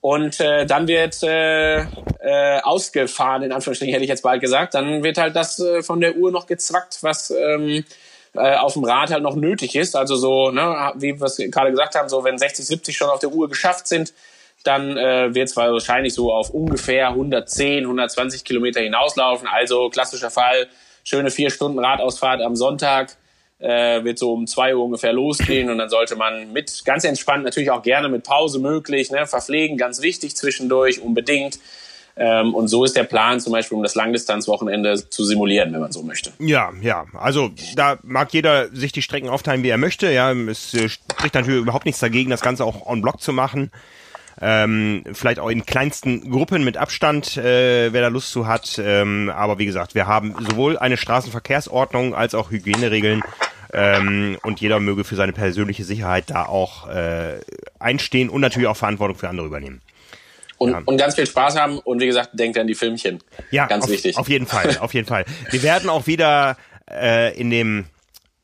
[0.00, 4.74] Und äh, dann wird äh, äh, ausgefahren, in Anführungsstrichen hätte ich jetzt bald gesagt.
[4.74, 7.84] Dann wird halt das äh, von der Uhr noch gezwackt, was ähm,
[8.34, 9.96] äh, auf dem Rad halt noch nötig ist.
[9.96, 13.18] Also so, ne, wie wir es gerade gesagt haben, so wenn 60, 70 schon auf
[13.18, 14.12] der Uhr geschafft sind,
[14.64, 19.48] dann äh, wird es wahrscheinlich so auf ungefähr 110, 120 Kilometer hinauslaufen.
[19.48, 20.68] Also klassischer Fall,
[21.02, 23.16] schöne vier Stunden Radausfahrt am Sonntag
[23.58, 27.44] äh, wird so um zwei Uhr ungefähr losgehen und dann sollte man mit ganz entspannt
[27.44, 31.58] natürlich auch gerne mit Pause möglich, ne, verpflegen, ganz wichtig zwischendurch, unbedingt.
[32.16, 35.92] Ähm, und so ist der Plan zum Beispiel, um das Langdistanzwochenende zu simulieren, wenn man
[35.92, 36.32] so möchte.
[36.40, 37.06] Ja, ja.
[37.14, 40.10] Also da mag jeder sich die Strecken aufteilen, wie er möchte.
[40.10, 43.70] Ja, es äh, spricht natürlich überhaupt nichts dagegen, das Ganze auch on Block zu machen.
[44.40, 48.80] Ähm, vielleicht auch in kleinsten Gruppen mit Abstand, äh, wer da Lust zu hat.
[48.82, 53.22] Ähm, aber wie gesagt, wir haben sowohl eine Straßenverkehrsordnung als auch Hygieneregeln
[53.72, 57.40] ähm, und jeder möge für seine persönliche Sicherheit da auch äh,
[57.78, 59.80] einstehen und natürlich auch Verantwortung für andere übernehmen.
[60.56, 60.82] Und, ja.
[60.84, 63.20] und ganz viel Spaß haben und wie gesagt, denkt an die Filmchen.
[63.50, 64.16] Ja, ganz auf, wichtig.
[64.16, 65.24] Auf jeden Fall, auf jeden Fall.
[65.50, 66.56] Wir werden auch wieder
[66.90, 67.84] äh, in dem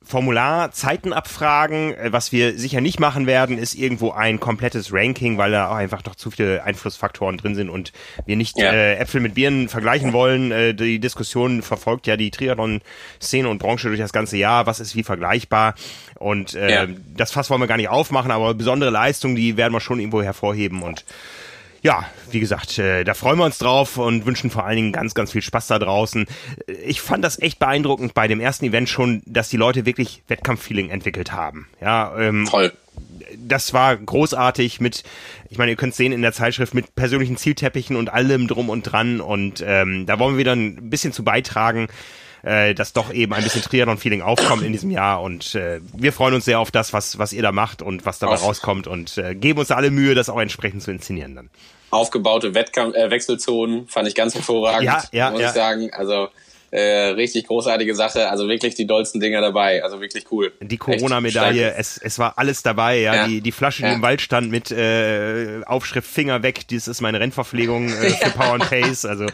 [0.05, 1.95] Formular Zeiten abfragen.
[1.95, 5.77] Äh, was wir sicher nicht machen werden, ist irgendwo ein komplettes Ranking, weil da auch
[5.77, 7.93] einfach noch zu viele Einflussfaktoren drin sind und
[8.27, 8.73] wir nicht ja.
[8.73, 10.53] äh, Äpfel mit Birnen vergleichen wollen.
[10.53, 14.67] Äh, die Diskussion verfolgt ja die Triathlon-Szene und Branche durch das ganze Jahr.
[14.67, 15.75] Was ist wie vergleichbar?
[16.17, 16.87] Und äh, ja.
[17.17, 20.23] das Fass wollen wir gar nicht aufmachen, aber besondere Leistungen, die werden wir schon irgendwo
[20.23, 21.05] hervorheben und
[21.85, 25.13] ja, wie gesagt, äh, da freuen wir uns drauf und wünschen vor allen Dingen ganz,
[25.13, 26.25] ganz viel Spaß da draußen.
[26.83, 30.89] Ich fand das echt beeindruckend bei dem ersten Event schon, dass die Leute wirklich Wettkampffeeling
[30.89, 31.69] entwickelt haben.
[31.83, 32.73] Ja, ähm, Voll.
[33.37, 35.03] Das war großartig mit,
[35.51, 38.85] ich meine, ihr könnt sehen in der Zeitschrift mit persönlichen Zielteppichen und allem drum und
[38.85, 41.89] dran und ähm, da wollen wir wieder ein bisschen zu beitragen
[42.45, 45.23] äh, dass doch eben ein bisschen Triathlon-Feeling aufkommt in diesem Jahr.
[45.23, 48.19] Und äh, wir freuen uns sehr auf das, was, was ihr da macht und was
[48.19, 48.45] dabei auf.
[48.45, 51.51] rauskommt und äh, geben uns alle Mühe, das auch entsprechend zu inszenieren dann.
[51.91, 55.49] Aufgebaute Wettkampf äh, Wechselzonen fand ich ganz hervorragend, ja, ja, muss ja.
[55.49, 55.91] ich sagen.
[55.93, 56.29] Also
[56.75, 58.29] äh, richtig großartige Sache.
[58.31, 59.85] Also wirklich die dollsten Dinger dabei.
[59.85, 60.53] Also wirklich cool.
[60.61, 62.99] Die Corona-Medaille, es, es war alles dabei.
[62.99, 63.29] Ja, ja.
[63.29, 63.95] Die, die Flasche, die ja.
[63.95, 66.67] im Wald stand mit äh, Aufschrift Finger weg.
[66.67, 69.05] Dies ist meine Rennverpflegung äh, für Power and Pace.
[69.05, 69.27] Also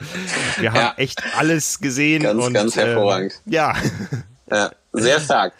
[0.59, 2.25] wir haben echt alles gesehen.
[2.25, 3.33] Ganz, und, ganz hervorragend.
[3.49, 3.75] Äh, ja.
[4.51, 4.71] Ja.
[4.93, 5.55] Sehr stark.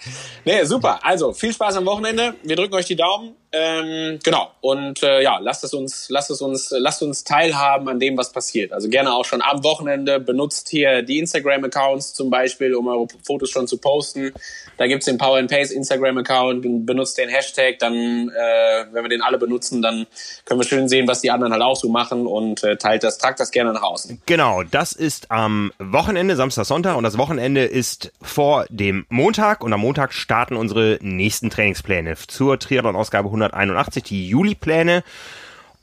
[0.45, 0.99] Nee, super.
[1.03, 2.35] Also, viel Spaß am Wochenende.
[2.43, 3.37] Wir drücken euch die Daumen.
[3.53, 4.53] Ähm, genau.
[4.61, 8.31] Und äh, ja, lasst es uns, lasst es uns, lasst uns teilhaben an dem, was
[8.31, 8.73] passiert.
[8.73, 10.21] Also gerne auch schon am Wochenende.
[10.21, 14.33] Benutzt hier die Instagram-Accounts zum Beispiel, um eure Fotos schon zu posten.
[14.77, 16.87] Da gibt's den Power and Pace Instagram-Account.
[16.87, 17.79] Benutzt den Hashtag.
[17.81, 20.07] Dann, äh, wenn wir den alle benutzen, dann
[20.45, 23.19] können wir schön sehen, was die anderen halt auch so machen und äh, teilt das,
[23.19, 24.23] tragt das gerne nach außen.
[24.27, 24.63] Genau.
[24.63, 26.97] Das ist am Wochenende, Samstag, Sonntag.
[26.97, 29.65] Und das Wochenende ist vor dem Montag.
[29.65, 35.03] Und am Montag starten unsere nächsten Trainingspläne zur Triathlon-Ausgabe 181, die Juli-Pläne.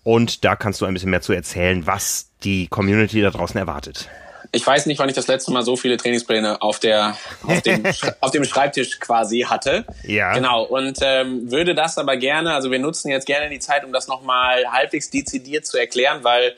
[0.04, 4.10] Und da kannst du ein bisschen mehr zu erzählen, was die Community da draußen erwartet.
[4.54, 7.84] Ich weiß nicht, wann ich das letzte Mal so viele Trainingspläne auf der auf dem,
[8.22, 9.86] auf dem Schreibtisch quasi hatte.
[10.04, 10.34] Ja.
[10.34, 10.64] Genau.
[10.64, 14.08] Und ähm, würde das aber gerne, also wir nutzen jetzt gerne die Zeit, um das
[14.08, 16.56] nochmal halbwegs dezidiert zu erklären, weil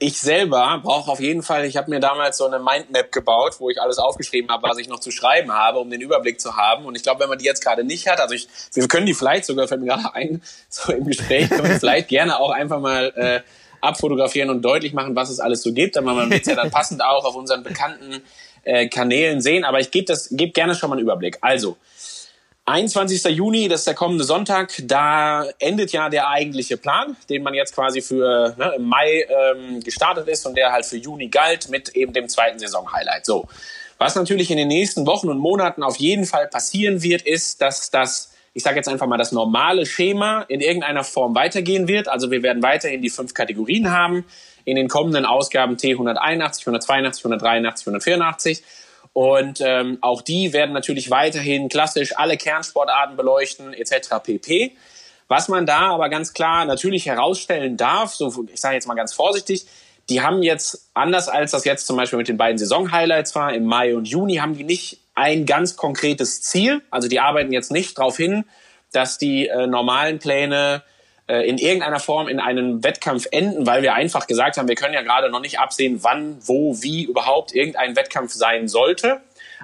[0.00, 3.68] ich selber brauche auf jeden Fall, ich habe mir damals so eine Mindmap gebaut, wo
[3.68, 6.84] ich alles aufgeschrieben habe, was ich noch zu schreiben habe, um den Überblick zu haben.
[6.84, 9.14] Und ich glaube, wenn man die jetzt gerade nicht hat, also ich, wir können die
[9.14, 12.78] vielleicht sogar, fällt mir gerade ein, so im Gespräch, können wir vielleicht gerne auch einfach
[12.78, 13.40] mal äh,
[13.80, 15.96] abfotografieren und deutlich machen, was es alles so gibt.
[15.96, 18.22] Aber man wird es ja dann passend auch auf unseren bekannten
[18.62, 19.64] äh, Kanälen sehen.
[19.64, 21.38] Aber ich gebe gebe gerne schon mal einen Überblick.
[21.40, 21.76] Also,
[22.68, 23.24] 21.
[23.34, 27.74] Juni, das ist der kommende Sonntag, da endet ja der eigentliche Plan, den man jetzt
[27.74, 31.90] quasi für ne, im Mai ähm, gestartet ist und der halt für Juni galt mit
[31.90, 33.24] eben dem zweiten Saisonhighlight.
[33.24, 33.48] So,
[33.96, 37.90] was natürlich in den nächsten Wochen und Monaten auf jeden Fall passieren wird, ist, dass
[37.90, 42.08] das, ich sage jetzt einfach mal, das normale Schema in irgendeiner Form weitergehen wird.
[42.08, 44.24] Also wir werden weiterhin die fünf Kategorien haben
[44.64, 48.62] in den kommenden Ausgaben T181, 182, 183, 184
[49.18, 54.10] und ähm, auch die werden natürlich weiterhin klassisch alle Kernsportarten beleuchten etc.
[54.22, 54.76] pp.
[55.26, 59.12] Was man da aber ganz klar natürlich herausstellen darf, so ich sage jetzt mal ganz
[59.12, 59.66] vorsichtig,
[60.08, 63.64] die haben jetzt anders als das jetzt zum Beispiel mit den beiden Saison-Highlights war im
[63.64, 66.82] Mai und Juni, haben die nicht ein ganz konkretes Ziel.
[66.92, 68.44] Also die arbeiten jetzt nicht darauf hin,
[68.92, 70.84] dass die äh, normalen Pläne
[71.34, 75.02] in irgendeiner Form in einem Wettkampf enden, weil wir einfach gesagt haben, wir können ja
[75.02, 79.20] gerade noch nicht absehen, wann, wo, wie überhaupt irgendein Wettkampf sein sollte.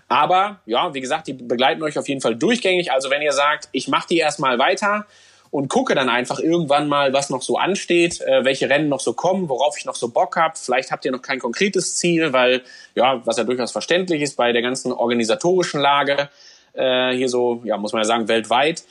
[0.08, 2.92] Aber ja, wie gesagt, die begleiten euch auf jeden Fall durchgängig.
[2.92, 5.06] Also wenn ihr sagt, ich mache die erstmal weiter
[5.50, 9.12] und gucke dann einfach irgendwann mal, was noch so ansteht, äh, welche Rennen noch so
[9.12, 10.54] kommen, worauf ich noch so Bock habe.
[10.56, 12.62] Vielleicht habt ihr noch kein konkretes Ziel, weil
[12.94, 16.28] ja, was ja durchaus verständlich ist bei der ganzen organisatorischen Lage
[16.72, 18.82] äh, hier so, ja, muss man ja sagen, weltweit.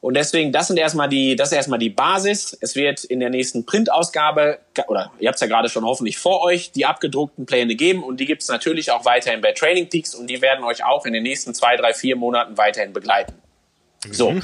[0.00, 2.56] Und deswegen, das sind erstmal die, das ist erstmal die Basis.
[2.60, 6.42] Es wird in der nächsten Printausgabe, oder ihr habt es ja gerade schon hoffentlich vor
[6.42, 10.14] euch, die abgedruckten Pläne geben und die gibt es natürlich auch weiterhin bei Training Peaks
[10.14, 13.34] und die werden euch auch in den nächsten zwei, drei, vier Monaten weiterhin begleiten.
[14.06, 14.12] Mhm.
[14.12, 14.34] So.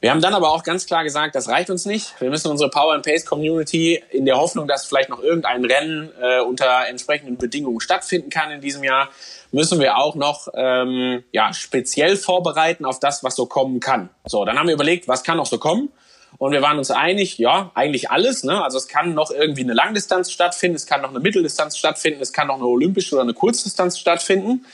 [0.00, 2.18] Wir haben dann aber auch ganz klar gesagt, das reicht uns nicht.
[2.20, 6.10] Wir müssen unsere Power and Pace Community in der Hoffnung, dass vielleicht noch irgendein Rennen
[6.18, 9.10] äh, unter entsprechenden Bedingungen stattfinden kann in diesem Jahr,
[9.52, 14.08] müssen wir auch noch ähm, ja, speziell vorbereiten auf das, was so kommen kann.
[14.24, 15.90] So, dann haben wir überlegt, was kann noch so kommen?
[16.38, 18.44] Und wir waren uns einig, ja, eigentlich alles.
[18.44, 18.64] Ne?
[18.64, 22.32] Also es kann noch irgendwie eine Langdistanz stattfinden, es kann noch eine Mitteldistanz stattfinden, es
[22.32, 24.64] kann noch eine olympische oder eine Kurzdistanz stattfinden.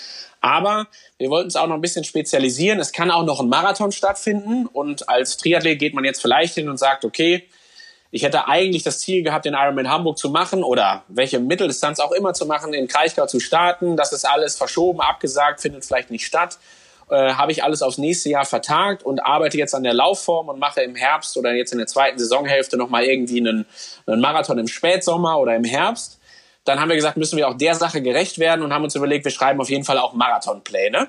[0.40, 0.86] Aber
[1.18, 2.78] wir wollten es auch noch ein bisschen spezialisieren.
[2.78, 4.66] Es kann auch noch ein Marathon stattfinden.
[4.66, 7.48] Und als Triathlet geht man jetzt vielleicht hin und sagt, okay,
[8.10, 12.12] ich hätte eigentlich das Ziel gehabt, den Ironman Hamburg zu machen oder welche Mitteldistanz auch
[12.12, 13.96] immer zu machen, in Kraichgau zu starten.
[13.96, 16.58] Das ist alles verschoben, abgesagt, findet vielleicht nicht statt.
[17.10, 20.58] Äh, habe ich alles aufs nächste Jahr vertagt und arbeite jetzt an der Laufform und
[20.58, 23.66] mache im Herbst oder jetzt in der zweiten Saisonhälfte nochmal irgendwie einen,
[24.06, 26.15] einen Marathon im Spätsommer oder im Herbst.
[26.66, 29.24] Dann haben wir gesagt, müssen wir auch der Sache gerecht werden und haben uns überlegt,
[29.24, 31.08] wir schreiben auf jeden Fall auch Marathonpläne.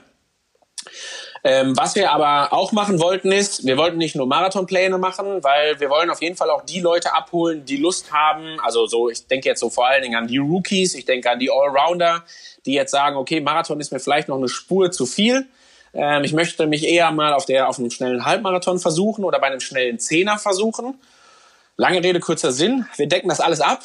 [1.43, 5.79] Ähm, was wir aber auch machen wollten ist, wir wollten nicht nur Marathonpläne machen, weil
[5.79, 8.59] wir wollen auf jeden Fall auch die Leute abholen, die Lust haben.
[8.61, 11.39] Also so, ich denke jetzt so vor allen Dingen an die Rookies, ich denke an
[11.39, 12.23] die Allrounder,
[12.65, 15.47] die jetzt sagen, okay, Marathon ist mir vielleicht noch eine Spur zu viel.
[15.93, 19.47] Ähm, ich möchte mich eher mal auf der auf einem schnellen Halbmarathon versuchen oder bei
[19.47, 20.99] einem schnellen Zehner versuchen.
[21.79, 22.87] Lange Rede, kurzer Sinn.
[22.95, 23.83] Wir decken das alles ab.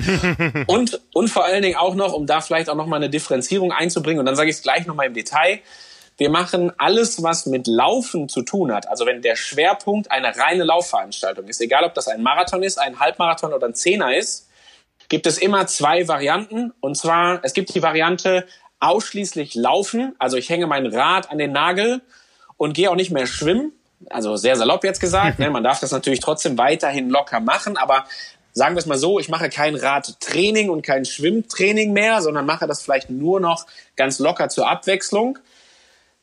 [0.66, 3.70] und, und vor allen Dingen auch noch, um da vielleicht auch noch mal eine Differenzierung
[3.70, 4.20] einzubringen.
[4.20, 5.60] Und dann sage ich es gleich noch mal im Detail.
[6.16, 8.88] Wir machen alles, was mit Laufen zu tun hat.
[8.88, 12.98] Also wenn der Schwerpunkt eine reine Laufveranstaltung ist, egal ob das ein Marathon ist, ein
[12.98, 14.48] Halbmarathon oder ein Zehner ist,
[15.10, 16.72] gibt es immer zwei Varianten.
[16.80, 18.46] Und zwar, es gibt die Variante
[18.80, 20.14] ausschließlich Laufen.
[20.18, 22.00] Also ich hänge mein Rad an den Nagel
[22.56, 23.72] und gehe auch nicht mehr schwimmen.
[24.10, 25.38] Also sehr salopp jetzt gesagt.
[25.38, 25.50] Ne?
[25.50, 28.04] Man darf das natürlich trotzdem weiterhin locker machen, aber
[28.52, 32.66] sagen wir es mal so, ich mache kein Radtraining und kein Schwimmtraining mehr, sondern mache
[32.66, 35.38] das vielleicht nur noch ganz locker zur Abwechslung.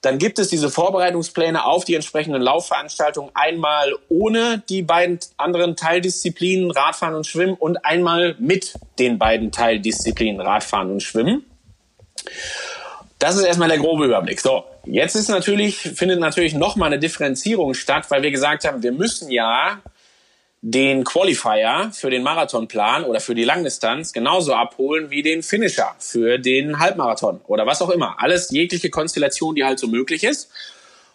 [0.01, 6.69] Dann gibt es diese Vorbereitungspläne auf die entsprechenden Laufveranstaltungen einmal ohne die beiden anderen Teildisziplinen
[6.69, 11.43] Radfahren und Schwimmen und einmal mit den beiden Teildisziplinen Radfahren und Schwimmen.
[13.25, 14.39] Das ist erstmal der grobe Überblick.
[14.39, 18.91] So, jetzt ist natürlich, findet natürlich nochmal eine Differenzierung statt, weil wir gesagt haben, wir
[18.91, 19.81] müssen ja
[20.61, 26.37] den Qualifier für den Marathonplan oder für die Langdistanz genauso abholen wie den Finisher für
[26.37, 28.17] den Halbmarathon oder was auch immer.
[28.19, 30.51] Alles jegliche Konstellation, die halt so möglich ist.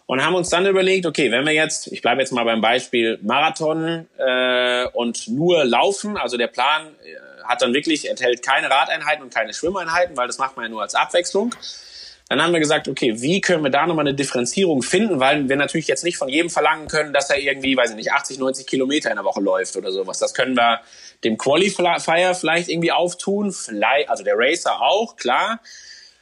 [0.05, 3.19] Und haben uns dann überlegt, okay, wenn wir jetzt, ich bleibe jetzt mal beim Beispiel
[3.21, 9.23] Marathon äh, und nur Laufen, also der Plan äh, hat dann wirklich, enthält keine Radeinheiten
[9.23, 11.55] und keine Schwimmeinheiten, weil das macht man ja nur als Abwechslung.
[12.31, 15.57] Dann haben wir gesagt, okay, wie können wir da nochmal eine Differenzierung finden, weil wir
[15.57, 18.65] natürlich jetzt nicht von jedem verlangen können, dass er irgendwie, weiß ich nicht, 80, 90
[18.65, 20.19] Kilometer in der Woche läuft oder sowas.
[20.19, 20.79] Das können wir
[21.25, 25.59] dem Qualifier vielleicht irgendwie auftun, vielleicht, also der Racer auch, klar.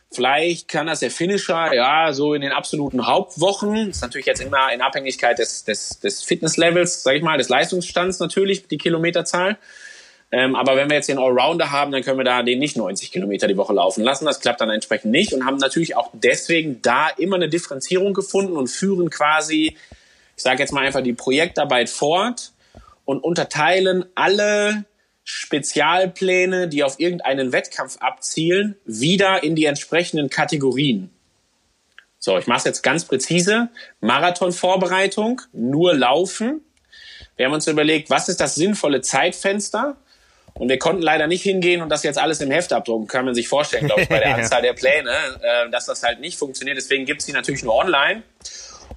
[0.09, 4.73] Vielleicht kann das der Finisher, ja, so in den absoluten Hauptwochen, ist natürlich jetzt immer
[4.73, 9.59] in Abhängigkeit des, des, des Fitnesslevels, sag ich mal, des Leistungsstands natürlich, die Kilometerzahl.
[10.31, 13.11] Ähm, aber wenn wir jetzt den Allrounder haben, dann können wir da den nicht 90
[13.11, 14.25] Kilometer die Woche laufen lassen.
[14.25, 18.55] Das klappt dann entsprechend nicht und haben natürlich auch deswegen da immer eine Differenzierung gefunden
[18.55, 19.75] und führen quasi,
[20.35, 22.51] ich sage jetzt mal einfach die Projektarbeit fort
[23.05, 24.85] und unterteilen alle
[25.23, 31.09] Spezialpläne, die auf irgendeinen Wettkampf abzielen, wieder in die entsprechenden Kategorien.
[32.19, 33.69] So, ich mache es jetzt ganz präzise.
[34.01, 36.61] Marathonvorbereitung, nur laufen.
[37.35, 39.97] Wir haben uns überlegt, was ist das sinnvolle Zeitfenster?
[40.59, 43.07] Und wir konnten leider nicht hingehen und das jetzt alles im Heft abdrucken.
[43.07, 45.09] Kann man sich vorstellen, glaube ich, bei der Anzahl der Pläne,
[45.41, 46.77] äh, dass das halt nicht funktioniert.
[46.77, 48.23] Deswegen gibt's die natürlich nur online.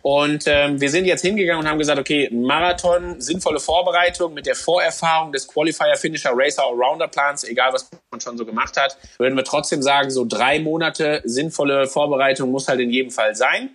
[0.03, 4.57] Und ähm, wir sind jetzt hingegangen und haben gesagt, okay, Marathon, sinnvolle Vorbereitung mit der
[4.57, 9.37] Vorerfahrung des Qualifier, Finisher, Racer, Allrounder Plans, egal was man schon so gemacht hat, würden
[9.37, 13.71] wir trotzdem sagen, so drei Monate sinnvolle Vorbereitung muss halt in jedem Fall sein.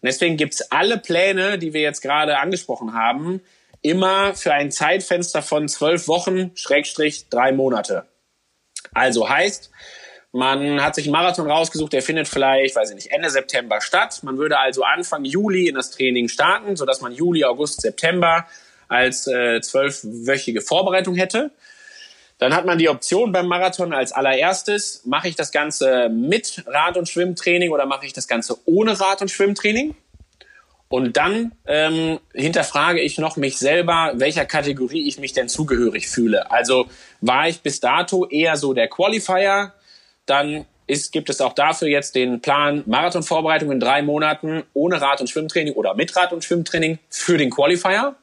[0.00, 3.42] Und deswegen gibt's alle Pläne, die wir jetzt gerade angesprochen haben,
[3.86, 8.06] immer für ein Zeitfenster von zwölf Wochen, Schrägstrich drei Monate.
[8.92, 9.70] Also heißt,
[10.32, 14.20] man hat sich einen Marathon rausgesucht, der findet vielleicht, weiß ich nicht, Ende September statt.
[14.22, 18.46] Man würde also Anfang Juli in das Training starten, sodass man Juli, August, September
[18.88, 21.52] als äh, zwölfwöchige Vorbereitung hätte.
[22.38, 26.98] Dann hat man die Option beim Marathon als allererstes, mache ich das Ganze mit Rad-
[26.98, 29.94] und Schwimmtraining oder mache ich das Ganze ohne Rad- und Schwimmtraining?
[30.88, 36.50] Und dann ähm, hinterfrage ich noch mich selber, welcher Kategorie ich mich denn zugehörig fühle.
[36.50, 36.88] Also
[37.20, 39.72] war ich bis dato eher so der Qualifier,
[40.26, 45.20] dann ist, gibt es auch dafür jetzt den Plan Marathonvorbereitung in drei Monaten ohne Rad-
[45.20, 48.14] und Schwimmtraining oder mit Rad- und Schwimmtraining für den Qualifier.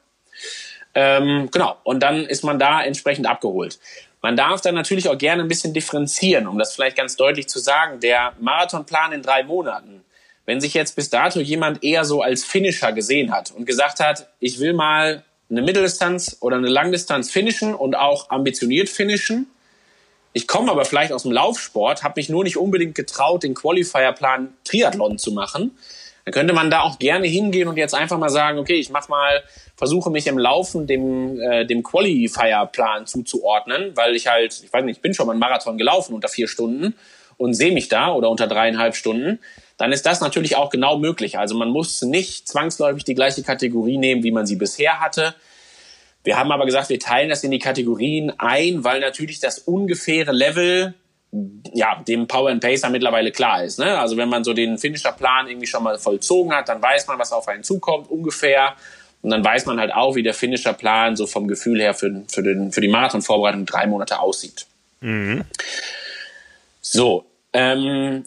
[0.94, 3.78] Ähm, genau, und dann ist man da entsprechend abgeholt.
[4.22, 7.58] Man darf dann natürlich auch gerne ein bisschen differenzieren, um das vielleicht ganz deutlich zu
[7.58, 8.00] sagen.
[8.00, 10.03] Der Marathonplan in drei Monaten
[10.46, 14.28] wenn sich jetzt bis dato jemand eher so als Finisher gesehen hat und gesagt hat,
[14.40, 19.46] ich will mal eine Mitteldistanz oder eine Langdistanz finishen und auch ambitioniert finishen.
[20.32, 24.52] Ich komme aber vielleicht aus dem Laufsport, habe mich nur nicht unbedingt getraut, den Qualifierplan
[24.64, 25.78] Triathlon zu machen.
[26.24, 29.08] Dann könnte man da auch gerne hingehen und jetzt einfach mal sagen, okay, ich mach
[29.08, 29.44] mal,
[29.76, 34.96] versuche mich im Laufen dem, äh, dem Qualifierplan zuzuordnen, weil ich halt, ich weiß nicht,
[34.96, 36.94] ich bin schon mal einen Marathon gelaufen unter vier Stunden
[37.36, 39.38] und sehe mich da oder unter dreieinhalb Stunden
[39.76, 41.38] dann ist das natürlich auch genau möglich.
[41.38, 45.34] Also man muss nicht zwangsläufig die gleiche Kategorie nehmen, wie man sie bisher hatte.
[46.22, 50.32] Wir haben aber gesagt, wir teilen das in die Kategorien ein, weil natürlich das ungefähre
[50.32, 50.94] Level
[51.72, 53.78] ja, dem Power and Pacer mittlerweile klar ist.
[53.78, 53.98] Ne?
[53.98, 57.32] Also wenn man so den Finisher-Plan irgendwie schon mal vollzogen hat, dann weiß man, was
[57.32, 58.74] auf einen zukommt, ungefähr.
[59.22, 62.42] Und dann weiß man halt auch, wie der Finisher-Plan so vom Gefühl her für, für,
[62.42, 64.66] den, für die Marathon-Vorbereitung drei Monate aussieht.
[65.00, 65.44] Mhm.
[66.80, 68.26] So, ähm,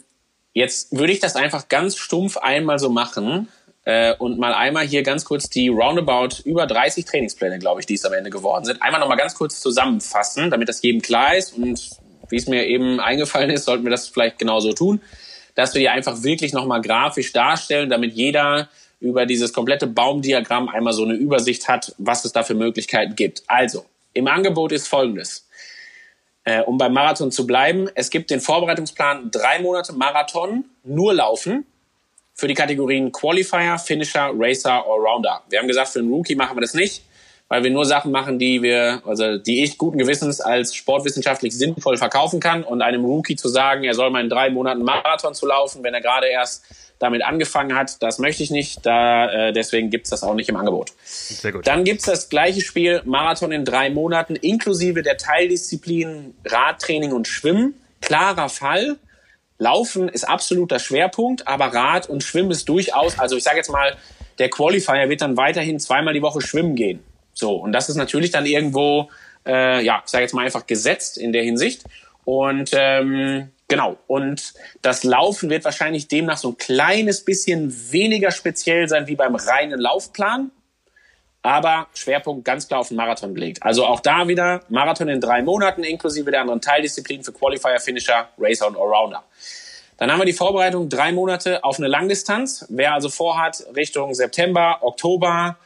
[0.58, 3.46] Jetzt würde ich das einfach ganz stumpf einmal so machen
[3.84, 7.94] äh, und mal einmal hier ganz kurz die roundabout über 30 Trainingspläne, glaube ich, die
[7.94, 11.56] es am Ende geworden sind, einmal nochmal ganz kurz zusammenfassen, damit das jedem klar ist
[11.56, 11.90] und
[12.28, 15.00] wie es mir eben eingefallen ist, sollten wir das vielleicht genauso tun,
[15.54, 18.68] dass wir die einfach wirklich nochmal grafisch darstellen, damit jeder
[18.98, 23.44] über dieses komplette Baumdiagramm einmal so eine Übersicht hat, was es da für Möglichkeiten gibt.
[23.46, 25.47] Also, im Angebot ist folgendes.
[26.48, 31.66] Äh, um beim Marathon zu bleiben, es gibt den Vorbereitungsplan drei Monate Marathon, nur laufen
[32.32, 35.42] für die Kategorien Qualifier, Finisher, Racer, Allrounder.
[35.50, 37.02] Wir haben gesagt, für einen Rookie machen wir das nicht,
[37.48, 41.98] weil wir nur Sachen machen, die wir, also die ich guten Gewissens als sportwissenschaftlich sinnvoll
[41.98, 45.44] verkaufen kann und einem Rookie zu sagen, er soll mal in drei Monaten Marathon zu
[45.44, 46.64] laufen, wenn er gerade erst
[46.98, 48.84] damit angefangen hat, das möchte ich nicht.
[48.84, 50.92] Da, äh, deswegen gibt's das auch nicht im Angebot.
[51.04, 51.66] Sehr gut.
[51.66, 57.74] Dann gibt's das gleiche Spiel Marathon in drei Monaten, inklusive der Teildisziplinen Radtraining und Schwimmen.
[58.00, 58.96] Klarer Fall.
[59.58, 63.96] Laufen ist absoluter Schwerpunkt, aber Rad und Schwimmen ist durchaus, also ich sage jetzt mal,
[64.38, 67.00] der Qualifier wird dann weiterhin zweimal die Woche schwimmen gehen.
[67.34, 69.10] So, und das ist natürlich dann irgendwo,
[69.46, 71.84] äh, ja, ich sage jetzt mal einfach gesetzt in der Hinsicht.
[72.24, 73.98] Und ähm, Genau.
[74.06, 79.34] Und das Laufen wird wahrscheinlich demnach so ein kleines bisschen weniger speziell sein wie beim
[79.34, 80.50] reinen Laufplan.
[81.42, 83.62] Aber Schwerpunkt ganz klar auf den Marathon gelegt.
[83.62, 88.28] Also auch da wieder Marathon in drei Monaten inklusive der anderen Teildisziplinen für Qualifier, Finisher,
[88.38, 89.22] Racer und Allrounder.
[89.98, 92.64] Dann haben wir die Vorbereitung drei Monate auf eine Langdistanz.
[92.68, 95.58] Wer also vorhat, Richtung September, Oktober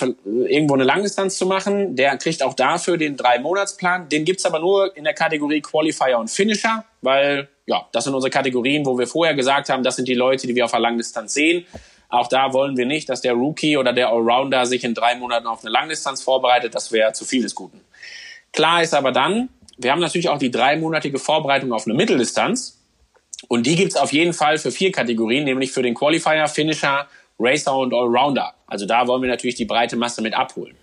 [0.00, 4.08] irgendwo eine Langdistanz zu machen, der kriegt auch dafür den Drei-Monats-Plan.
[4.08, 8.30] Den gibt's aber nur in der Kategorie Qualifier und Finisher, weil ja, das sind unsere
[8.30, 11.34] Kategorien, wo wir vorher gesagt haben, das sind die Leute, die wir auf der Langdistanz
[11.34, 11.66] sehen.
[12.08, 15.46] Auch da wollen wir nicht, dass der Rookie oder der Allrounder sich in drei Monaten
[15.46, 16.74] auf eine Langdistanz vorbereitet.
[16.74, 17.80] Das wäre zu viel des Guten.
[18.52, 22.78] Klar ist aber dann, wir haben natürlich auch die dreimonatige Vorbereitung auf eine Mitteldistanz.
[23.48, 27.08] Und die gibt's auf jeden Fall für vier Kategorien, nämlich für den Qualifier, Finisher,
[27.38, 28.54] Racer und Allrounder.
[28.66, 30.76] Also da wollen wir natürlich die breite Masse mit abholen.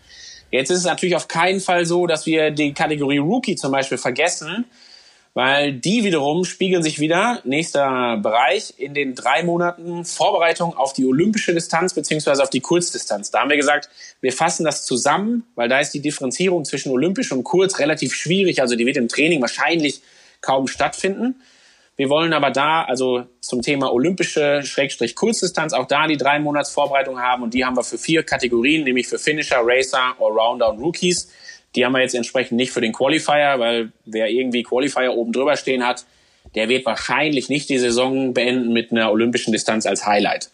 [0.52, 3.98] Jetzt ist es natürlich auf keinen Fall so, dass wir die Kategorie Rookie zum Beispiel
[3.98, 4.66] vergessen,
[5.36, 11.06] weil die wiederum spiegeln sich wieder, nächster Bereich, in den drei Monaten Vorbereitung auf die
[11.06, 13.30] olympische Distanz beziehungsweise auf die Kurzdistanz.
[13.30, 13.90] Da haben wir gesagt,
[14.22, 18.62] wir fassen das zusammen, weil da ist die Differenzierung zwischen olympisch und kurz relativ schwierig.
[18.62, 20.02] Also die wird im Training wahrscheinlich
[20.42, 21.36] kaum stattfinden.
[22.00, 26.72] Wir wollen aber da, also zum Thema olympische Schrägstrich Kurzdistanz, auch da die drei Monats
[26.72, 30.80] Vorbereitung haben und die haben wir für vier Kategorien, nämlich für Finisher, Racer, Allrounder und
[30.80, 31.30] Rookies.
[31.76, 35.58] Die haben wir jetzt entsprechend nicht für den Qualifier, weil wer irgendwie Qualifier oben drüber
[35.58, 36.06] stehen hat,
[36.56, 40.50] der wird wahrscheinlich nicht die Saison beenden mit einer olympischen Distanz als Highlight.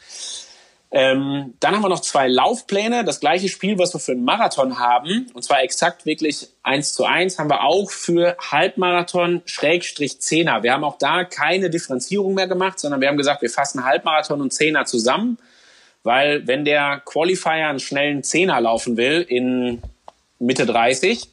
[0.97, 3.03] Ähm, dann haben wir noch zwei Laufpläne.
[3.03, 7.03] Das gleiche Spiel, was wir für einen Marathon haben, und zwar exakt wirklich eins zu
[7.03, 10.63] eins, haben wir auch für Halbmarathon Schrägstrich Zehner.
[10.63, 14.39] Wir haben auch da keine Differenzierung mehr gemacht, sondern wir haben gesagt, wir fassen Halbmarathon
[14.39, 15.37] und Zehner zusammen,
[16.03, 19.81] weil wenn der Qualifier einen schnellen Zehner laufen will in
[20.39, 21.27] Mitte 30,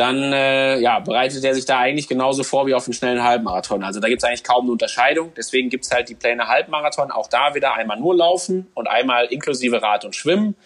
[0.00, 3.84] dann äh, ja, bereitet er sich da eigentlich genauso vor wie auf einen schnellen Halbmarathon.
[3.84, 5.32] Also da gibt es eigentlich kaum eine Unterscheidung.
[5.36, 7.10] Deswegen gibt es halt die Pläne Halbmarathon.
[7.10, 10.56] Auch da wieder einmal nur Laufen und einmal inklusive Rad und Schwimmen.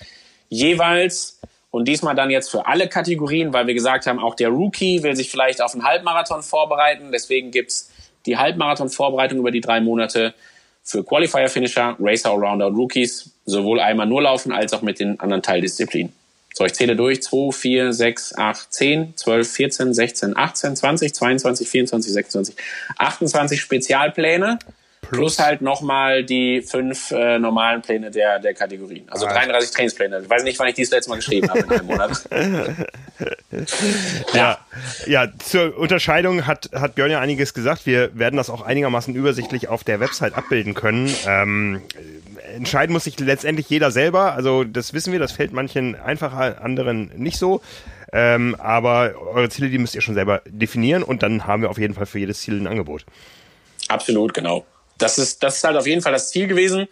[0.51, 1.41] Jeweils
[1.73, 5.17] und diesmal dann jetzt für alle Kategorien, weil wir gesagt haben, auch der Rookie will
[5.17, 7.11] sich vielleicht auf einen Halbmarathon vorbereiten.
[7.11, 7.91] Deswegen gibt's
[8.27, 10.35] die Halbmarathon-Vorbereitung über die drei Monate
[10.85, 13.33] für Qualifier-Finisher, Racer, Allrounder und Rookies.
[13.47, 16.13] Sowohl einmal nur laufen als auch mit den anderen Teildisziplinen.
[16.57, 17.21] So, ich zähle durch.
[17.21, 22.57] 2, 4, 6, 8, 10, 12, 14, 16, 18, 20, 22, 24, 26,
[22.97, 24.61] 28 Spezialpläne.
[25.11, 29.07] Plus, halt nochmal die fünf äh, normalen Pläne der, der Kategorien.
[29.09, 29.33] Also ah.
[29.33, 30.21] 33 Trainingspläne.
[30.23, 32.29] Ich weiß nicht, wann ich dies letzte Mal geschrieben habe in einem Monat.
[34.35, 34.59] ja.
[35.07, 37.87] ja, zur Unterscheidung hat, hat Björn ja einiges gesagt.
[37.87, 41.15] Wir werden das auch einigermaßen übersichtlich auf der Website abbilden können.
[41.27, 41.83] Ähm,
[42.55, 44.33] entscheiden muss sich letztendlich jeder selber.
[44.33, 47.61] Also das wissen wir, das fällt manchen einfacher, anderen nicht so.
[48.13, 51.79] Ähm, aber eure Ziele, die müsst ihr schon selber definieren und dann haben wir auf
[51.79, 53.05] jeden Fall für jedes Ziel ein Angebot.
[53.89, 54.65] Absolut, genau.
[54.99, 56.89] Das ist, das ist halt auf jeden Fall das Ziel gewesen,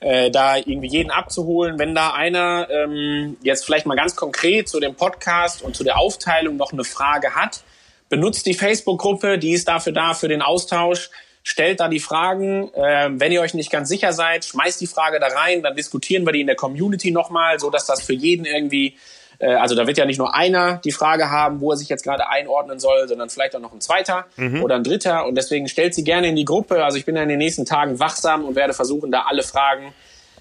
[0.00, 1.78] äh, da irgendwie jeden abzuholen.
[1.78, 5.98] Wenn da einer ähm, jetzt vielleicht mal ganz konkret zu dem Podcast und zu der
[5.98, 7.62] Aufteilung noch eine Frage hat,
[8.08, 11.10] benutzt die Facebook-Gruppe, die ist dafür da, für den Austausch
[11.46, 12.74] stellt da die Fragen.
[12.74, 16.26] Äh, wenn ihr euch nicht ganz sicher seid, schmeißt die Frage da rein, dann diskutieren
[16.26, 18.96] wir die in der Community nochmal, so dass das für jeden irgendwie,
[19.44, 22.28] also da wird ja nicht nur einer die Frage haben, wo er sich jetzt gerade
[22.28, 24.62] einordnen soll, sondern vielleicht auch noch ein zweiter mhm.
[24.62, 25.26] oder ein dritter.
[25.26, 26.84] Und deswegen stellt sie gerne in die Gruppe.
[26.84, 29.92] Also ich bin ja in den nächsten Tagen wachsam und werde versuchen, da alle Fragen,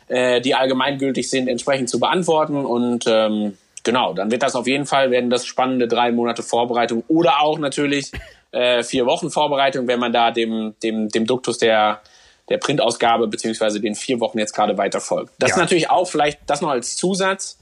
[0.07, 2.65] äh, die allgemeingültig sind, entsprechend zu beantworten.
[2.65, 7.03] Und ähm, genau, dann wird das auf jeden Fall, werden das spannende drei Monate Vorbereitung
[7.07, 8.11] oder auch natürlich
[8.51, 12.01] äh, vier Wochen Vorbereitung, wenn man da dem, dem, dem Duktus der,
[12.49, 15.33] der Printausgabe beziehungsweise den vier Wochen jetzt gerade weiter folgt.
[15.39, 15.55] Das ja.
[15.55, 17.57] ist natürlich auch vielleicht das noch als Zusatz.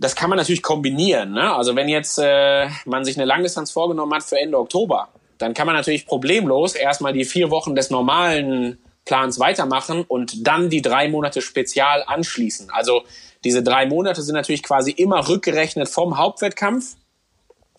[0.00, 1.32] Das kann man natürlich kombinieren.
[1.32, 1.54] Ne?
[1.54, 5.66] Also wenn jetzt äh, man sich eine Langdistanz vorgenommen hat für Ende Oktober, dann kann
[5.66, 11.08] man natürlich problemlos erstmal die vier Wochen des normalen Plans weitermachen und dann die drei
[11.08, 12.70] Monate Spezial anschließen.
[12.70, 13.02] Also
[13.44, 16.96] diese drei Monate sind natürlich quasi immer rückgerechnet vom Hauptwettkampf.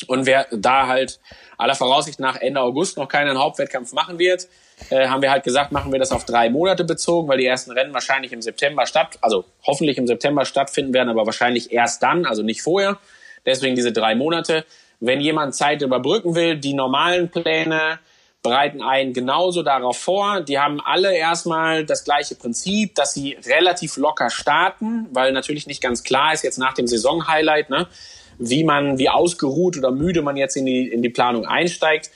[0.07, 1.19] Und wer da halt
[1.57, 4.47] aller Voraussicht nach Ende August noch keinen Hauptwettkampf machen wird,
[4.89, 7.71] äh, haben wir halt gesagt, machen wir das auf drei Monate bezogen, weil die ersten
[7.71, 12.25] Rennen wahrscheinlich im September statt, also hoffentlich im September stattfinden werden, aber wahrscheinlich erst dann,
[12.25, 12.97] also nicht vorher.
[13.45, 14.65] Deswegen diese drei Monate.
[14.99, 17.99] Wenn jemand Zeit überbrücken will, die normalen Pläne
[18.43, 20.41] bereiten einen genauso darauf vor.
[20.41, 25.81] Die haben alle erstmal das gleiche Prinzip, dass sie relativ locker starten, weil natürlich nicht
[25.81, 27.87] ganz klar ist jetzt nach dem Saisonhighlight, ne,
[28.39, 32.09] wie man, wie ausgeruht oder müde man jetzt in die, in die Planung einsteigt.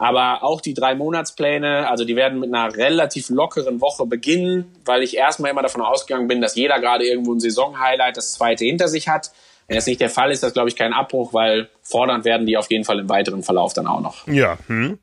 [0.00, 5.02] Aber auch die drei Monatspläne, also die werden mit einer relativ lockeren Woche beginnen, weil
[5.02, 8.88] ich erstmal immer davon ausgegangen bin, dass jeder gerade irgendwo ein Saisonhighlight, das zweite hinter
[8.88, 9.30] sich hat.
[9.68, 12.46] Wenn das nicht der Fall ist, ist das glaube ich kein Abbruch, weil fordernd werden
[12.46, 14.26] die auf jeden Fall im weiteren Verlauf dann auch noch.
[14.26, 14.98] Ja, hm.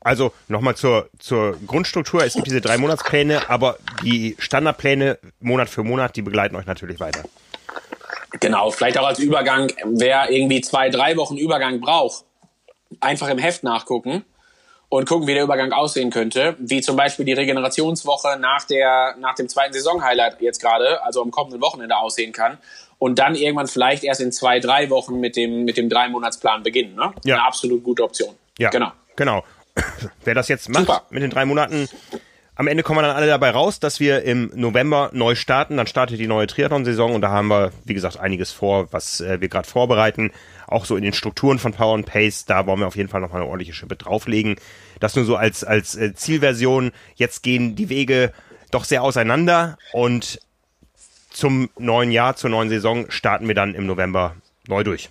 [0.00, 2.22] Also nochmal zur, zur Grundstruktur.
[2.22, 7.00] Es gibt diese drei Monatspläne, aber die Standardpläne Monat für Monat, die begleiten euch natürlich
[7.00, 7.22] weiter.
[8.38, 12.26] Genau, vielleicht auch als Übergang, wer irgendwie zwei, drei Wochen Übergang braucht,
[13.00, 14.26] einfach im Heft nachgucken
[14.92, 16.54] und gucken, wie der Übergang aussehen könnte.
[16.58, 21.30] Wie zum Beispiel die Regenerationswoche nach, der, nach dem zweiten Saisonhighlight jetzt gerade, also am
[21.30, 22.58] kommenden Wochenende aussehen kann.
[22.98, 26.94] Und dann irgendwann vielleicht erst in zwei, drei Wochen mit dem, mit dem Drei-Monats-Plan beginnen.
[26.94, 27.10] Ne?
[27.24, 27.36] Ja.
[27.36, 28.34] Eine absolut gute Option.
[28.58, 28.92] Ja, Genau.
[29.16, 29.42] Genau.
[30.24, 31.04] Wer das jetzt macht Super.
[31.08, 31.88] mit den drei Monaten,
[32.54, 35.78] am Ende kommen wir dann alle dabei raus, dass wir im November neu starten.
[35.78, 39.40] Dann startet die neue Triathlon-Saison und da haben wir, wie gesagt, einiges vor, was äh,
[39.40, 40.32] wir gerade vorbereiten.
[40.66, 43.22] Auch so in den Strukturen von Power and Pace, da wollen wir auf jeden Fall
[43.22, 44.56] nochmal eine ordentliche Schippe drauflegen.
[45.00, 46.92] Das nur so als, als äh, Zielversion.
[47.14, 48.32] Jetzt gehen die Wege
[48.70, 50.38] doch sehr auseinander und
[51.30, 54.34] zum neuen Jahr, zur neuen Saison starten wir dann im November
[54.68, 55.08] neu durch.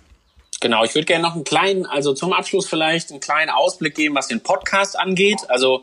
[0.60, 4.14] Genau, ich würde gerne noch einen kleinen, also zum Abschluss vielleicht einen kleinen Ausblick geben,
[4.14, 5.40] was den Podcast angeht.
[5.48, 5.82] Also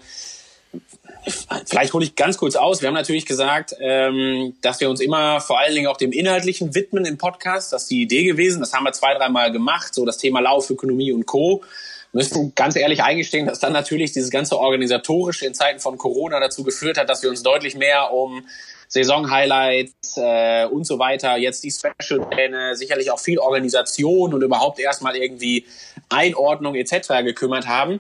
[1.66, 2.82] vielleicht hole ich ganz kurz aus.
[2.82, 6.76] Wir haben natürlich gesagt, ähm, dass wir uns immer vor allen Dingen auch dem Inhaltlichen
[6.76, 7.74] widmen im Podcast.
[7.74, 8.60] Das ist die Idee gewesen.
[8.60, 9.94] Das haben wir zwei, dreimal gemacht.
[9.94, 11.64] So das Thema Laufökonomie und Co.
[12.12, 16.64] Müssen ganz ehrlich eingestehen, dass dann natürlich dieses ganze Organisatorische in Zeiten von Corona dazu
[16.64, 18.46] geführt hat, dass wir uns deutlich mehr um
[18.88, 25.16] Saison-Highlights äh, und so weiter, jetzt die Special-Pläne, sicherlich auch viel Organisation und überhaupt erstmal
[25.16, 25.66] irgendwie
[26.10, 27.24] Einordnung etc.
[27.24, 28.00] gekümmert haben.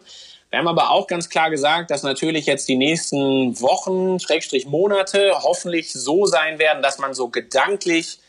[0.50, 5.34] Wir haben aber auch ganz klar gesagt, dass natürlich jetzt die nächsten Wochen, Schrägstrich Monate
[5.44, 8.20] hoffentlich so sein werden, dass man so gedanklich,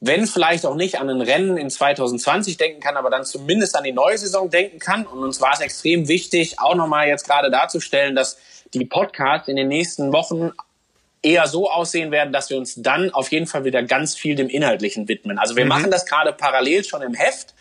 [0.00, 3.84] wenn vielleicht auch nicht an ein Rennen in 2020 denken kann, aber dann zumindest an
[3.84, 5.06] die neue Saison denken kann.
[5.06, 8.38] Und uns war es extrem wichtig, auch nochmal jetzt gerade darzustellen, dass
[8.74, 10.52] die Podcasts in den nächsten Wochen
[11.22, 14.48] eher so aussehen werden, dass wir uns dann auf jeden Fall wieder ganz viel dem
[14.48, 15.38] Inhaltlichen widmen.
[15.38, 17.54] Also wir machen das gerade parallel schon im Heft.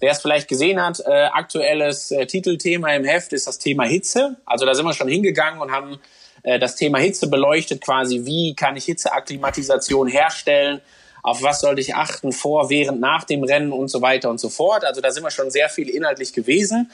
[0.00, 4.36] Wer es vielleicht gesehen hat, äh, aktuelles äh, Titelthema im Heft ist das Thema Hitze.
[4.46, 5.98] Also da sind wir schon hingegangen und haben
[6.44, 10.80] äh, das Thema Hitze beleuchtet, quasi wie kann ich Hitzeakklimatisation herstellen,
[11.24, 14.48] auf was sollte ich achten vor, während, nach dem Rennen und so weiter und so
[14.48, 14.84] fort.
[14.84, 16.90] Also da sind wir schon sehr viel inhaltlich gewesen.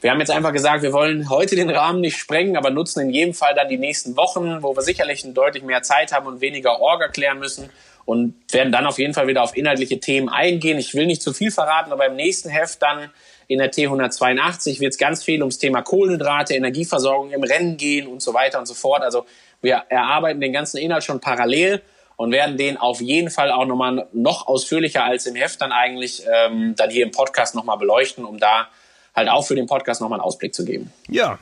[0.00, 3.10] Wir haben jetzt einfach gesagt, wir wollen heute den Rahmen nicht sprengen, aber nutzen in
[3.10, 6.80] jedem Fall dann die nächsten Wochen, wo wir sicherlich deutlich mehr Zeit haben und weniger
[6.80, 7.68] Orga klären müssen
[8.08, 10.78] und werden dann auf jeden Fall wieder auf inhaltliche Themen eingehen.
[10.78, 13.10] Ich will nicht zu viel verraten, aber im nächsten Heft dann
[13.48, 18.22] in der T182 wird es ganz viel ums Thema Kohlenhydrate, Energieversorgung im Rennen gehen und
[18.22, 19.02] so weiter und so fort.
[19.02, 19.26] Also
[19.60, 21.82] wir erarbeiten den ganzen Inhalt schon parallel
[22.16, 26.22] und werden den auf jeden Fall auch nochmal noch ausführlicher als im Heft dann eigentlich
[26.32, 28.68] ähm, dann hier im Podcast nochmal beleuchten, um da
[29.14, 30.90] halt auch für den Podcast nochmal einen Ausblick zu geben.
[31.08, 31.38] Ja.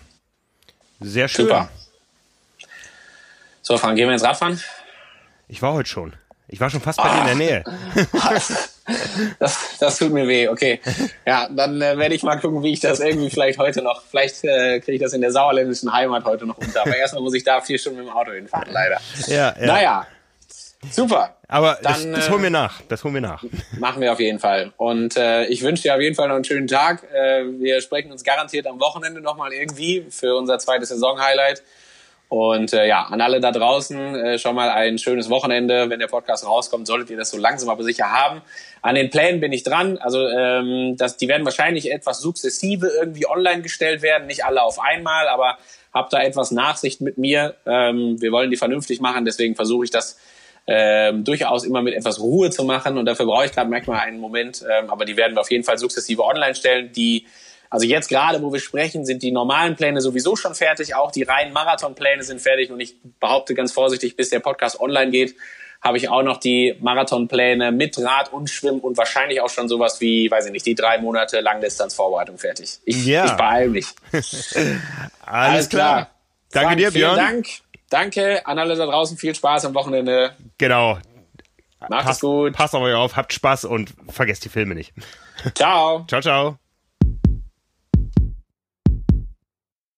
[0.99, 1.45] Sehr schön.
[1.47, 1.69] Super.
[3.63, 4.61] So, Frank, gehen wir ins Radfahren?
[5.47, 6.17] Ich war heute schon.
[6.49, 7.65] Ich war schon fast bei dir in der Nähe.
[9.41, 10.81] Das, das tut mir weh, okay.
[11.27, 14.45] Ja, dann äh, werde ich mal gucken, wie ich das irgendwie vielleicht heute noch, vielleicht
[14.45, 16.83] äh, kriege ich das in der sauerländischen Heimat heute noch unter.
[16.83, 19.01] Aber erstmal muss ich da vier Stunden mit dem Auto hinfahren, leider.
[19.27, 19.67] Ja, ja.
[19.67, 20.07] Naja,
[20.89, 21.37] super.
[21.49, 22.81] Aber das, Dann, das äh, holen wir nach.
[22.83, 23.45] Das holen wir nach.
[23.79, 24.73] Machen wir auf jeden Fall.
[24.77, 27.03] Und äh, ich wünsche dir auf jeden Fall noch einen schönen Tag.
[27.13, 31.63] Äh, wir sprechen uns garantiert am Wochenende nochmal irgendwie für unser zweites Saison-Highlight.
[32.29, 35.89] Und äh, ja, an alle da draußen äh, schon mal ein schönes Wochenende.
[35.89, 38.43] Wenn der Podcast rauskommt, solltet ihr das so langsam aber sicher haben.
[38.83, 39.99] An den Plänen bin ich dran.
[39.99, 44.27] Also ähm, das, die werden wahrscheinlich etwas sukzessive irgendwie online gestellt werden.
[44.27, 45.59] Nicht alle auf einmal, aber
[45.95, 47.55] habt da etwas Nachsicht mit mir.
[47.65, 50.19] Ähm, wir wollen die vernünftig machen, deswegen versuche ich das
[50.67, 52.99] ähm, durchaus immer mit etwas Ruhe zu machen.
[52.99, 54.65] Und dafür brauche ich gerade manchmal einen Moment.
[54.69, 56.91] Ähm, aber die werden wir auf jeden Fall sukzessive online stellen.
[56.93, 57.27] Die
[57.71, 60.95] also jetzt gerade, wo wir sprechen, sind die normalen Pläne sowieso schon fertig.
[60.95, 62.71] Auch die reinen Marathonpläne sind fertig.
[62.71, 65.35] Und ich behaupte ganz vorsichtig, bis der Podcast online geht,
[65.83, 70.01] habe ich auch noch die Marathonpläne mit Rad und Schwimmen und wahrscheinlich auch schon sowas
[70.01, 72.79] wie, weiß ich nicht, die drei Monate Langdistanzvorbereitung fertig.
[72.85, 73.27] Ich, Ja.
[73.27, 73.87] ich beeile mich.
[75.25, 76.11] Alles, klar.
[76.53, 77.15] Danke Frank, dir, Björn.
[77.15, 77.47] Vielen Dank.
[77.91, 79.17] Danke an alle da draußen.
[79.17, 80.35] Viel Spaß am Wochenende.
[80.59, 80.99] Genau.
[81.89, 82.53] Macht es Passt, gut.
[82.55, 84.93] passt auf euch auf, habt Spaß und vergesst die Filme nicht.
[85.55, 86.05] Ciao.
[86.09, 86.66] Ciao, ciao.